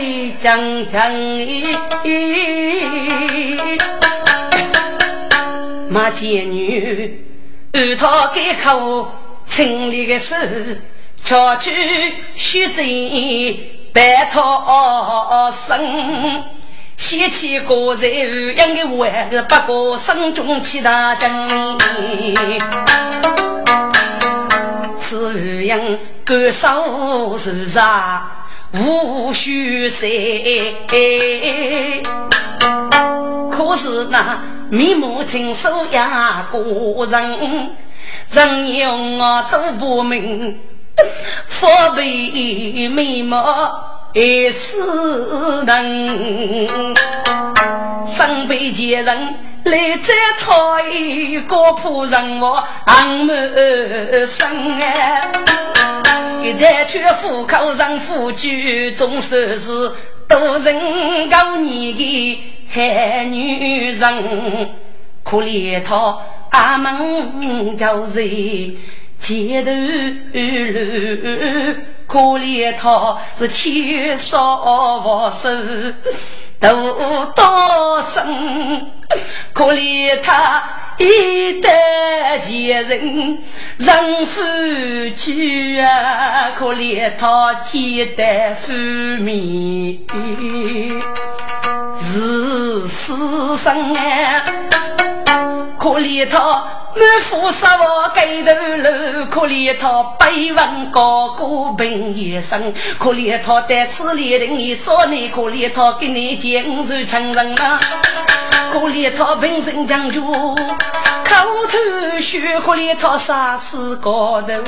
[0.43, 1.77] 江江里，
[5.89, 7.23] 马见女，
[7.73, 9.07] 二套改口，
[9.47, 10.35] 清理的手，
[11.23, 11.71] 巧取
[12.35, 12.87] 虚真，
[13.93, 16.43] 白套生，
[16.97, 21.79] 掀起个人样的碗，不过生中起大争。
[24.99, 25.79] 此样
[26.25, 28.40] 干烧是啥？
[28.73, 30.09] 无需说，
[33.51, 36.59] 可是那面目清瘦呀个
[37.11, 37.71] 人，
[38.33, 40.61] 人用我都不明，
[41.47, 42.03] 佛背
[42.89, 44.21] 面目还
[44.53, 44.79] 是
[45.67, 46.69] 人，
[48.07, 49.35] 身背前人
[49.71, 55.23] 来再讨一个仆人我俺们生哎。
[56.43, 59.93] 一代去户口上富居，总算是
[60.27, 64.71] 多人高你的海女人。
[65.23, 66.19] 可怜她
[66.51, 68.77] 阿门叫人
[69.19, 69.71] 街头
[70.33, 70.41] 路，
[72.07, 74.57] 可怜她是千少
[75.05, 75.49] 万手
[76.61, 78.93] 都多生，
[79.55, 80.63] 可怜他。
[80.99, 83.39] 一代前人
[83.79, 84.43] 人夫
[85.17, 88.71] 妻啊，可怜他简单夫
[89.23, 89.99] 面
[91.99, 94.45] 是死生啊，
[95.79, 96.39] 可怜他
[96.95, 98.53] 满腹杀我盖头
[98.83, 107.79] 楼，可怜他百万高歌凭一生，可怜他在此列人一少年，可怜他给你见是成人啊。
[108.73, 110.57] 可怜他本身讲究，口
[111.69, 114.61] 头学可怜他啥事高头，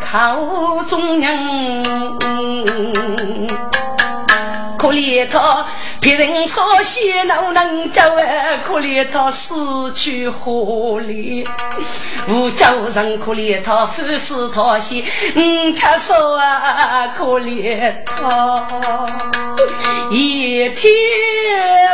[0.00, 1.82] 靠中人。
[4.84, 5.66] 可怜他
[5.98, 9.54] 别人说些恼能叫哎，可怜他死
[9.94, 11.42] 去活来？
[12.28, 15.02] 无叫人可怜他凡事他心，
[15.34, 19.06] 嗯，吃说啊，可怜他
[20.10, 20.92] 一天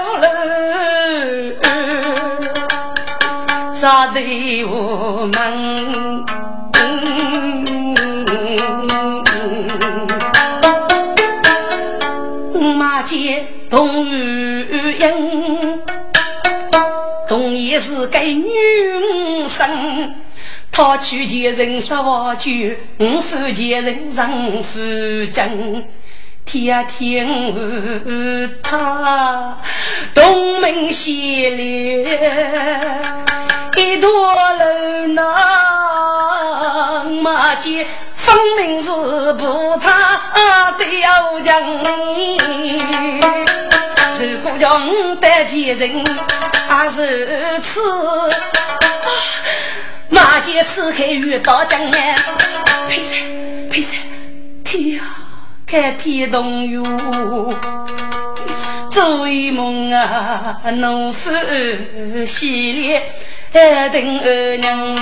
[0.04, 1.54] 无路，
[3.72, 4.20] 啥都
[4.66, 5.30] 无
[13.00, 13.06] 门。
[13.06, 15.82] 见童玉英，
[17.28, 18.46] 童也是个女
[19.48, 20.14] 生，
[20.70, 22.50] 他去见人说话久，
[22.98, 24.78] 我夫见人让夫
[25.32, 25.84] 真。
[26.44, 27.28] 天天
[28.62, 29.56] 他
[30.12, 32.02] 东门西里
[33.76, 35.22] 一朵楼那
[37.20, 37.86] 马街。
[38.14, 38.90] 分明是
[39.32, 42.36] 不他的要将你，
[44.20, 46.04] 如果将得见人
[46.68, 47.80] 还是此，
[50.10, 52.14] 马街此刻遇到江南，
[52.88, 53.98] 配谁配谁？
[54.64, 55.02] 天啊，
[55.66, 56.84] 看天动哟，
[58.90, 61.32] 做一梦啊，怒发
[62.26, 63.00] 喜
[63.52, 64.96] 脸，等二娘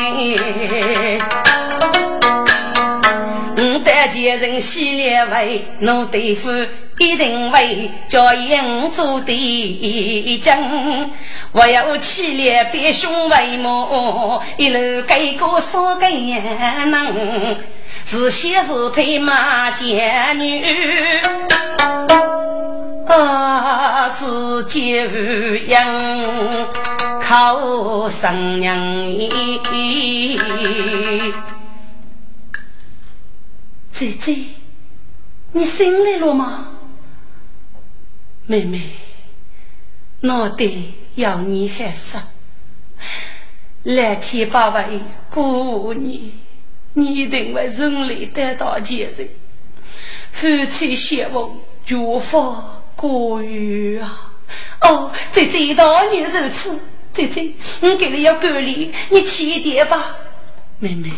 [3.85, 6.51] 得见人喜脸为，侬对付
[6.99, 11.11] 一定为叫英做的将。
[11.53, 16.09] 我要起脸别兄为母，一路改过三个
[16.87, 17.57] 能，
[18.07, 20.65] 是先是配马贱女，
[23.07, 25.85] 啊，自己无养
[27.29, 28.75] 靠生娘。
[33.93, 34.35] 姐姐，
[35.53, 36.79] 你醒来了吗？
[38.47, 38.81] 妹妹，
[40.21, 40.65] 脑袋
[41.17, 42.19] 要你害臊。
[43.83, 44.99] 蓝天白云
[45.29, 46.33] 过你，
[46.95, 49.29] 你一定会顺利得到结人。
[50.33, 54.33] 夫妻相逢绝法过月啊！
[54.81, 56.81] 哦，姐姐当然如此。
[57.19, 60.15] 姐姐，我给你要隔离，你起点吧。
[60.79, 61.11] 妹妹，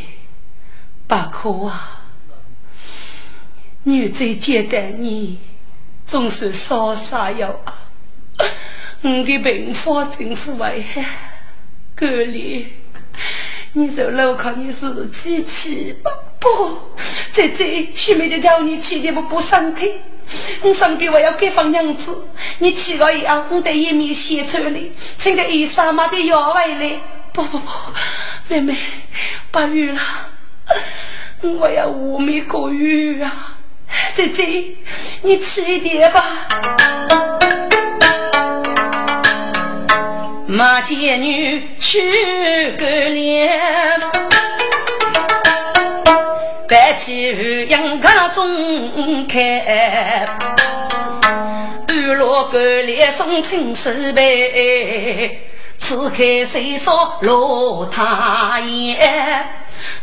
[1.06, 2.06] 不可啊！
[3.82, 5.38] 女最简单，你
[6.06, 7.74] 总是傻傻要啊！
[9.02, 11.04] 我给病发政府危害，
[11.94, 12.66] 隔离，
[13.74, 16.10] 你就牢靠你自己去吧。
[16.38, 16.48] 不，
[17.30, 19.92] 姐姐，徐妹就叫你去的不不身体，
[20.62, 22.28] 我身边还要给放娘子，
[22.58, 24.80] 你去了以后，我得一面写出来，
[25.18, 26.92] 请个医生买点药回来。
[27.32, 27.70] 不不不，
[28.48, 28.76] 妹妹，
[29.52, 30.00] 不雨了，
[31.42, 33.56] 我要无米过雨啊！
[34.14, 34.76] 姐姐，
[35.22, 36.24] 你吃一点吧。
[40.46, 44.00] 马贱女去个脸，
[46.70, 50.24] 白起阳刚中开，
[51.88, 54.22] 二罗个脸送青丝白，
[55.76, 56.16] 此刻
[56.46, 58.96] 谁说罗太爷？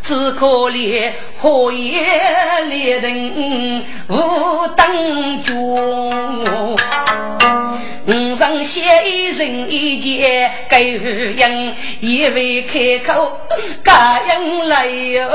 [0.03, 5.55] 只可怜火焰烈人无当军，
[9.77, 13.39] 一见给夫人，一位开口
[13.83, 15.29] 答应来哟，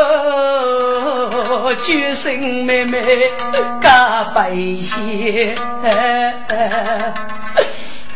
[1.87, 3.01] 举身妹妹
[3.81, 4.51] 嘎白
[4.83, 5.55] 些，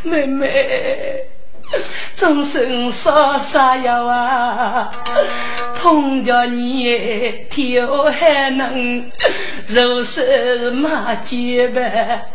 [0.03, 1.23] 妹妹。
[2.17, 4.91] 终身少啥药啊？
[5.75, 6.99] 痛叫你
[7.51, 9.05] 跳还能，
[9.69, 12.27] 如是马绝呗？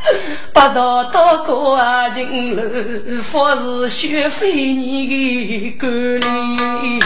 [0.54, 7.00] 八道道过啊金路，佛是学费你的管理。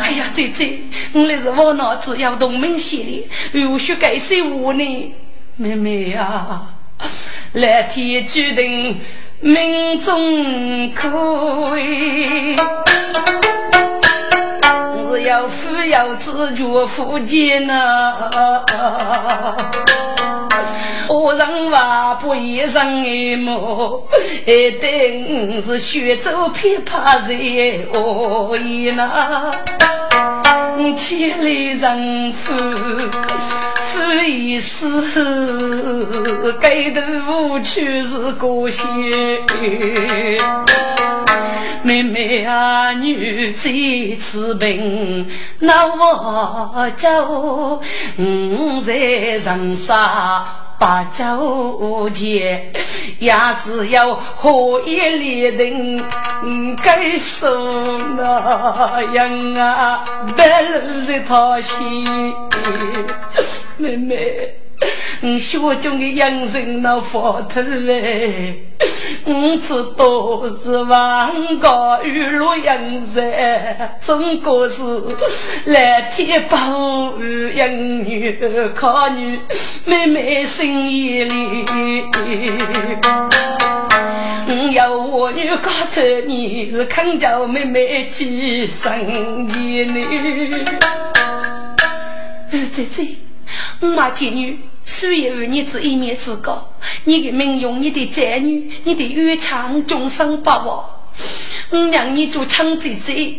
[0.00, 0.78] 哎呀，姐姐，
[1.12, 5.14] 我那是我脑子要动明显的，有血改谁我呢？
[5.56, 6.62] 妹妹呀，
[7.54, 9.00] 蓝天注定。
[9.44, 11.08] 命中可
[11.72, 12.56] 为，
[15.10, 18.30] 是要富要自觉富贱呐。
[21.08, 24.06] 我人话不一人爱慕，
[24.46, 27.34] 一定是学走琵琶在
[27.92, 29.50] 何意呐？
[30.96, 37.00] 千里人夫，夫一死，该头
[37.50, 38.84] 无趣是过些。
[41.82, 43.70] 妹妹啊，女在
[44.20, 47.24] 此病，那我叫
[48.18, 50.44] 五在人杀。
[50.82, 52.72] 把酒钱，
[53.20, 56.04] 也只有喝一列人
[56.82, 60.04] 该受那样啊，
[60.36, 62.34] 白露在他心，
[63.76, 64.61] 妹妹。
[65.24, 68.56] 我小中的养生那佛头哎，
[69.24, 73.22] 我知道是万高雨露养生，
[74.00, 74.82] 中国是
[75.66, 78.36] 蓝天保育养女
[78.74, 79.38] 靠女
[79.84, 81.64] 妹妹心眼里。
[84.48, 90.00] 我要我女高头你是看着妹妹几生意呢？
[92.72, 93.06] 姐姐，
[93.78, 94.58] 我妈见女。
[94.84, 96.74] 虽然你只一面之高，
[97.04, 100.84] 你的命用你的子女，你的冤长终生不忘。
[101.70, 103.34] 我让你做长姐姐，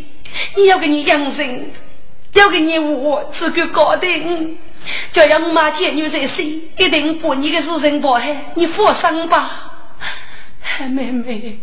[0.55, 1.65] 你要给你养生，
[2.33, 4.57] 要给你我自个搞定。
[5.13, 6.45] 叫让妈见女在身，
[6.77, 9.71] 一定把你的事情办好，你放心吧。
[10.89, 11.57] 妹妹，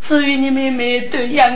[0.00, 1.52] 至于你妹妹都养，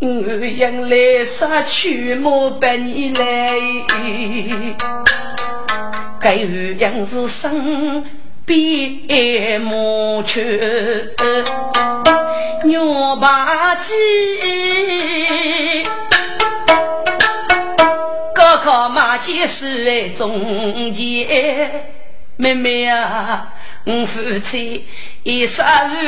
[0.00, 3.50] 我养来杀去莫把你来。
[6.20, 8.04] 该有样是生
[8.44, 11.10] 边牧去
[12.64, 13.94] 牛八鸡，
[18.34, 21.70] 高考马街是中间。
[22.36, 23.52] 妹妹啊，
[23.84, 24.86] 我夫妻
[25.22, 25.64] 一生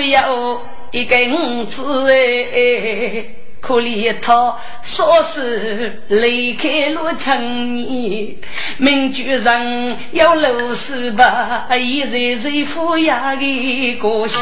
[0.09, 3.40] 有一根子哎。
[3.61, 8.35] 可怜他少时离开了城年，
[8.79, 14.41] 名居人要露丝吧，一日日抚养的个心。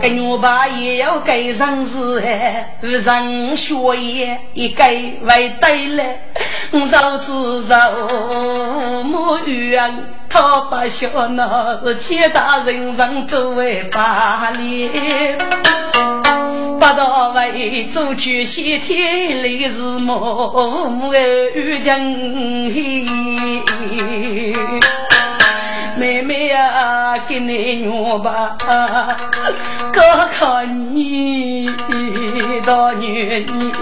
[0.00, 6.04] 给我爸也要给上子哎，人学业一给为对了，
[6.72, 15.38] 手指手莫怨，他把小那是天大人上作为把脸。
[16.78, 21.10] 不到为做举西天来是梦，
[21.54, 21.98] 遇见
[25.96, 28.56] 妹妹呀，给你娘吧，
[29.92, 30.00] 哥
[30.38, 31.68] 哥你
[32.64, 33.72] 大女你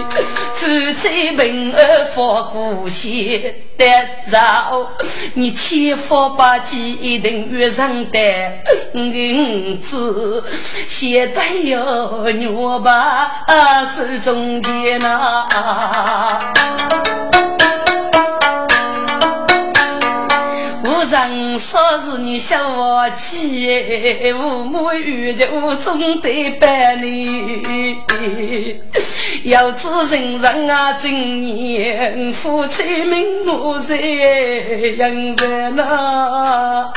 [0.54, 0.66] 夫
[0.96, 3.86] 妻平安发过先得
[4.30, 4.88] 着，
[5.34, 8.18] 你千方百计一定遇上的
[8.94, 10.44] 银子，
[10.88, 13.44] 现在有娘吧
[13.94, 15.46] 是中间呐。
[21.08, 27.00] 人说是你小娃气，父母遇见我总得办
[29.46, 36.90] 要知人人啊今年，夫妻名目在人人呐。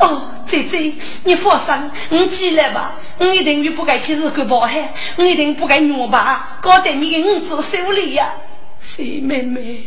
[0.00, 1.72] 哦，姐姐，你放心，
[2.10, 8.34] 你起来吧，我一定就不该去日干包海，我一定不该虐吧，搞得你的五子手里呀。
[8.80, 9.80] 是妹妹，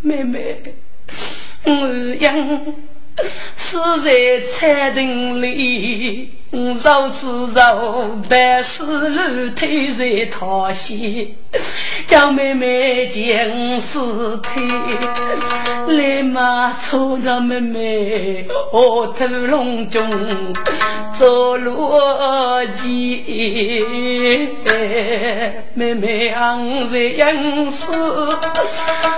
[0.00, 0.74] 妹妹。
[1.62, 1.72] 我
[2.18, 2.74] 养
[3.54, 4.10] 死在
[4.52, 6.38] 餐厅里。
[6.54, 11.36] 肉吃肉，白丝路推在他西，
[12.06, 13.98] 叫妹妹见尸
[14.42, 14.60] 体，
[15.88, 20.08] 立马冲着妹妹额头隆中
[21.16, 24.48] 做落地，
[25.74, 27.90] 妹妹昂在养死，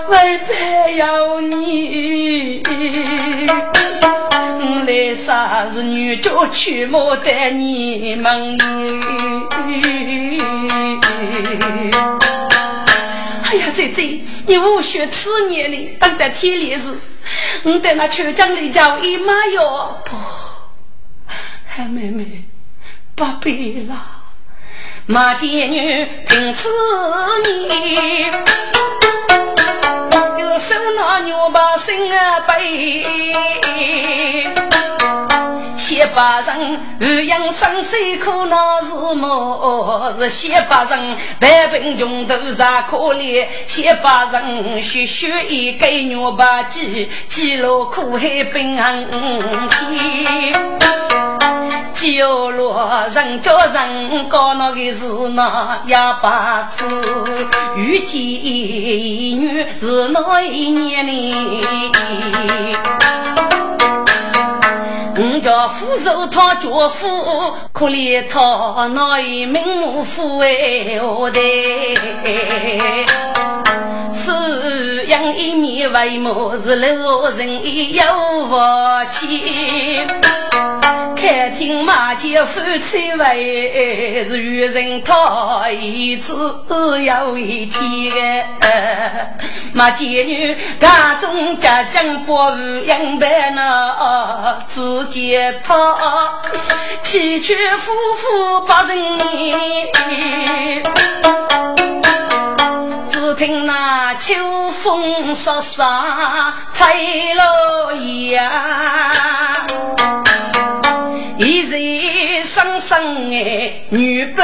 [0.08, 2.62] 为陪要你。
[4.86, 8.56] 来啥是女教去莫带你们？
[13.56, 16.94] 哎呀，姐姐，你无学此年哩，等待天烈日，
[17.62, 19.98] 我等那秋江里叫姨妈哟。
[20.04, 20.14] 不，
[21.66, 22.44] 海妹妹，
[23.14, 23.94] 不必了，
[25.06, 26.68] 马姐女听此
[27.44, 28.30] 言。
[30.58, 33.06] 手拿牛把心啊背，
[35.86, 40.16] 先把人二阳生死苦那是么？
[40.18, 43.46] 是先把人百病穷都啥可怜？
[43.68, 49.08] 先把人血血一给牛把鸡，鸡落苦海冰寒
[49.70, 50.52] 天。
[51.94, 55.04] 酒落人叫人搞那个是
[55.36, 56.84] 那哑巴子，
[57.76, 61.62] 遇见一女是那一年里。
[65.56, 71.40] 我叫扶手他脚夫，可怜他那一名目夫为何的？
[75.06, 78.04] 养一年为么是老人也有
[78.48, 78.56] 福
[79.08, 80.04] 气？
[81.16, 86.32] 开庭马街夫妻为是与人讨一只
[87.04, 88.46] 有一天。
[89.72, 94.96] 马街女家中家将不如养白呢，只。
[95.06, 96.40] 见他
[97.00, 100.82] 崎岖夫妇八人年，只
[103.36, 108.40] 听那秋风飒飒吹落叶，
[111.36, 114.40] 一人声声哎女不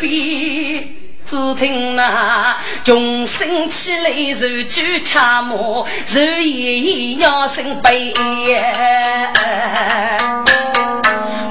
[0.00, 0.96] 比。
[1.28, 8.14] 只听那穷声起来如酒恰莫，如夜鸟声悲。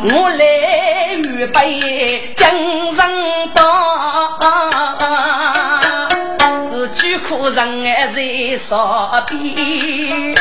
[0.07, 2.94] 我来预备精
[7.49, 8.17] 人儿在
[8.57, 10.35] 烧边，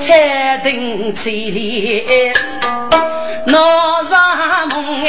[0.00, 2.32] 彩灯翠里
[3.46, 5.08] 闹上梦哎。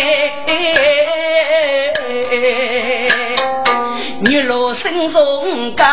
[4.22, 5.86] 日落心中加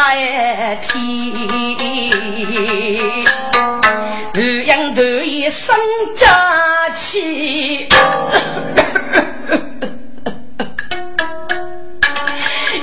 [0.82, 1.00] 天，
[4.34, 5.74] 鸳鸯头一生
[6.16, 6.35] 佳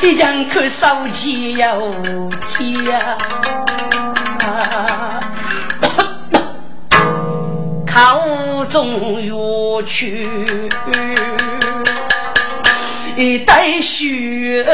[0.04, 1.89] 一张口烧起又
[2.49, 2.84] 甜，
[7.88, 10.28] 口中药去。
[13.16, 14.66] 一袋血，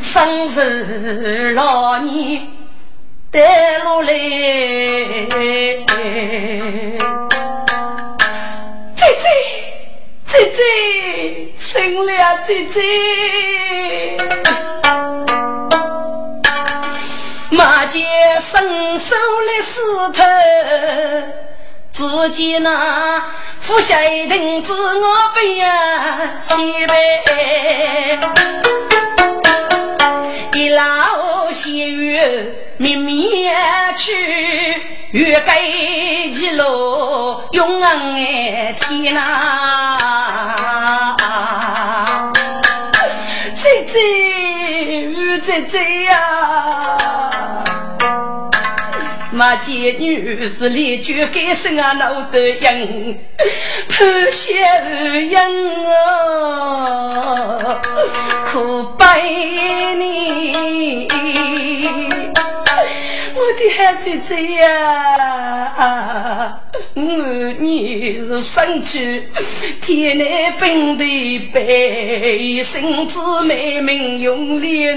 [0.00, 2.46] 生日老年
[3.32, 4.12] 带落来，
[8.94, 9.28] 姐姐
[10.30, 14.16] 姐姐，生了姐姐，
[17.50, 18.06] 马姐
[18.40, 20.22] 伸手来撕头。
[21.92, 23.20] 自己那
[23.60, 26.94] 腹下一定自我悲呀，七辈
[30.60, 32.20] 一老细雨
[32.76, 33.56] 绵绵
[33.96, 34.12] 去，
[35.10, 35.58] 欲盖
[36.34, 38.14] 几路永安
[38.74, 39.96] 天呐，
[43.56, 47.29] 姐姐，姐姐呀。
[49.40, 53.18] 马姐女是连句改声啊，老得应，
[53.88, 54.52] 破晓
[55.18, 55.38] 影
[56.84, 57.80] 哦，
[58.44, 59.22] 可拜
[59.96, 61.08] 你，
[63.34, 66.60] 我的好姐姐呀，
[66.92, 67.02] 我
[67.58, 69.22] 你是生气，
[69.80, 74.88] 天南本地北，身子妹妹用力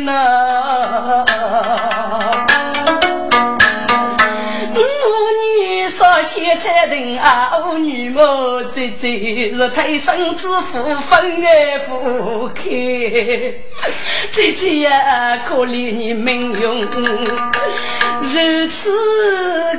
[6.03, 6.23] 呢。
[6.23, 8.19] 先才人啊，我女母
[8.71, 12.63] 姐姐是胎生之福，分爱福开。
[14.31, 16.81] 姐姐呀，可怜你命运
[18.21, 18.91] 如此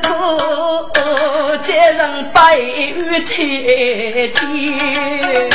[0.03, 5.51] 苦，接人百雨天天。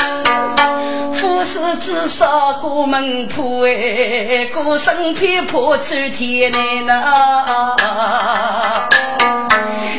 [1.19, 7.75] 富士至少过门铺哎，过身偏破出天来呐。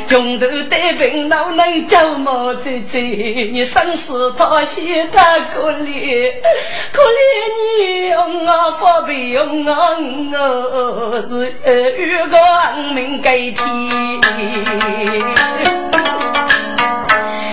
[0.09, 2.99] 穷头单贫哪能叫毛姐姐？
[3.53, 6.33] 你生死讨嫌他可怜，
[6.91, 7.05] 可怜
[7.79, 9.73] 你用我发配用我
[11.29, 11.55] 是
[11.99, 13.55] 遇个亡命改天。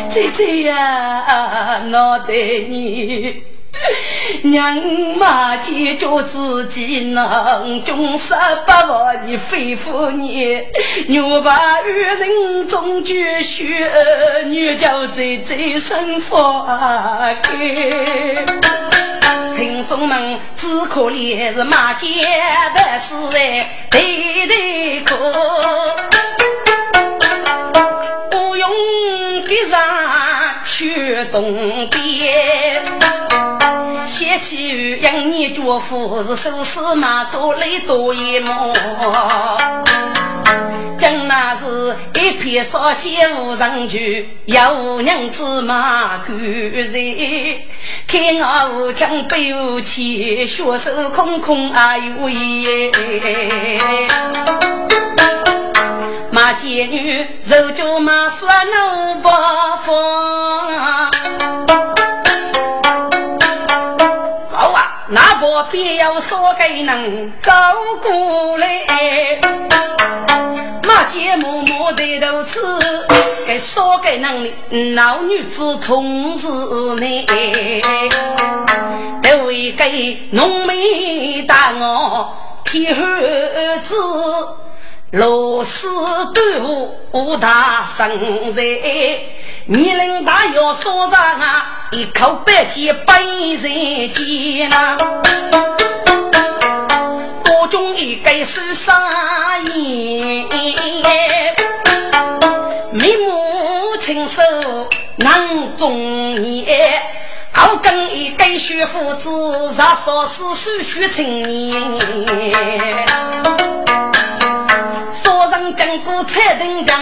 [0.09, 3.43] 姐姐呀，我对你。
[4.43, 4.75] 娘
[5.17, 10.59] 妈见着自己能终身不忘你肺腑你，
[11.07, 13.89] 牛把女人终绝学，
[14.45, 18.45] 女叫在在生发开。
[19.55, 22.07] 听众们只可怜是马家
[22.75, 25.15] 的事哎，对对可，
[28.29, 28.69] 不用
[29.47, 29.79] 给上
[30.67, 32.83] 去东边。
[34.05, 38.73] 先去与杨你脚夫是手撕马做累多一幕。
[40.97, 47.61] 将那是一片烧仙无人去，有娘子马赶人，
[48.07, 52.91] 看我无枪背武器，血手空空还有烟。
[56.37, 59.29] 马贱女肉脚马说怒不
[59.83, 61.11] 放，
[64.47, 65.03] 走啊！
[65.07, 67.51] 那个便要说给能走
[68.03, 68.85] 过来。
[70.83, 72.59] 马姐默默的头吃，
[73.47, 76.47] 该说给能老女子同时
[76.97, 77.25] 呢，
[79.23, 82.31] 都为给农民大我
[82.63, 83.95] 贴儿子。
[85.11, 85.87] 罗丝
[86.33, 86.65] 端
[87.13, 88.61] 午大生在，
[89.65, 93.61] 你人大要说上啊，一口白鸡白人
[94.11, 94.97] 间呐，
[97.41, 100.45] 多种一个是啥言？
[102.91, 104.41] 眉目清秀
[105.15, 107.01] 能中年，
[107.53, 111.97] 后跟一个学夫子，啥说是数学青年。
[115.77, 116.99] 经过彩灯墙，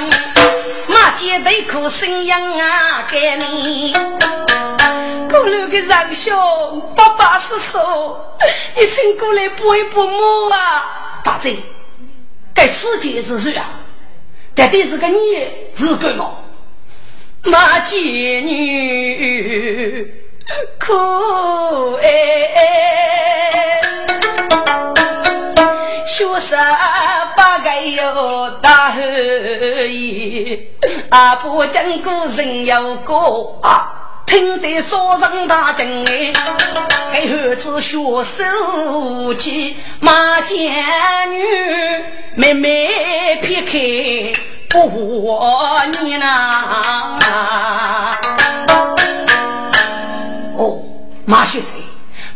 [0.87, 3.95] 马街对口声音啊，给你。
[5.29, 8.37] 过路的人兄，爸爸是说，
[8.75, 11.21] 你请过来补一补我啊。
[11.23, 11.55] 大姐，
[12.53, 13.65] 该世界之事啊，
[14.53, 15.17] 到底是个你
[15.77, 16.43] 是个么？
[17.43, 20.13] 马街女
[20.77, 23.81] 可爱，
[26.05, 26.59] 学生。
[27.93, 30.59] 有大后爷，
[31.09, 36.33] 阿婆讲过人有过啊，听得说声大惊哎，
[37.13, 41.43] 给儿子学手机，马家女
[42.35, 44.89] 妹妹撇开不
[46.01, 47.19] 你呐。
[50.57, 50.81] 哦，
[51.25, 51.77] 马学子，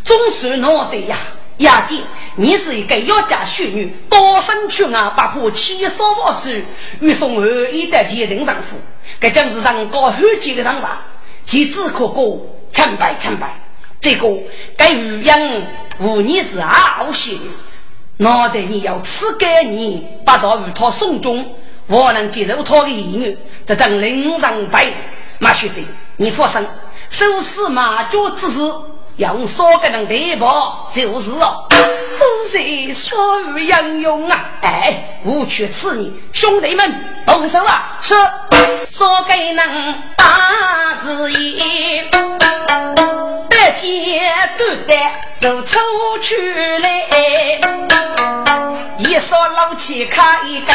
[0.04, 1.16] 总算弄得呀，
[1.58, 2.04] 押金。
[2.40, 6.64] 你是一个要嫁淑女，多生去啊，不怕七少八岁，
[7.00, 8.78] 欲送后一代前人丈夫。
[9.20, 11.02] 这将是上高后级的上法，
[11.44, 12.40] 其只可过
[12.72, 13.54] 千百千百。
[14.00, 14.26] 这个
[14.74, 15.66] 该语言
[15.98, 17.36] 无疑是好些。
[18.16, 21.44] 脑袋你要赐给你，把到与他送终，
[21.88, 23.38] 我能接受他的言语。
[23.66, 24.86] 这将领上白
[25.38, 25.82] 马学子，
[26.16, 26.66] 你放心，
[27.10, 28.60] 手持马脚之事。
[29.20, 31.66] 用少个人对保就是哦，
[32.18, 33.18] 都是所
[33.54, 34.48] 欲英勇啊！
[34.62, 36.90] 哎，无缺此意，兄弟们
[37.26, 37.98] 动手啊！
[38.00, 38.14] 是
[38.86, 42.00] 少个人打字意，
[43.70, 44.20] 百件
[44.58, 44.96] 都得
[45.38, 45.78] 走出
[46.20, 46.36] 去
[46.78, 47.06] 来，
[48.98, 50.74] 一扫老气卡一根。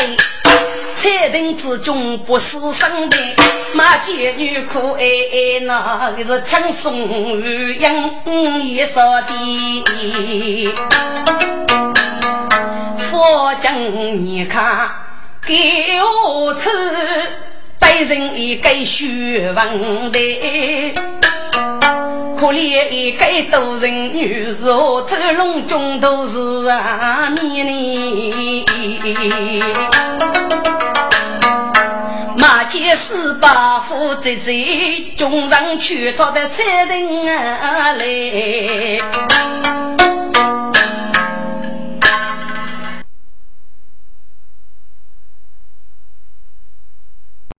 [0.96, 3.18] 彩灯之中不是生的，
[3.74, 6.96] 马贱女可爱爱，那个是轻松
[7.38, 10.74] 鸳鸯一扫的。
[13.12, 14.90] 佛经你看，
[15.46, 16.72] 给我头
[17.78, 20.94] 带人一个学问的，
[22.38, 28.34] 可怜一个多人女，若头笼中都是啊面呢。
[32.38, 34.54] 马街四把夫在在，
[35.18, 39.00] 中上去他的彩灯啊来。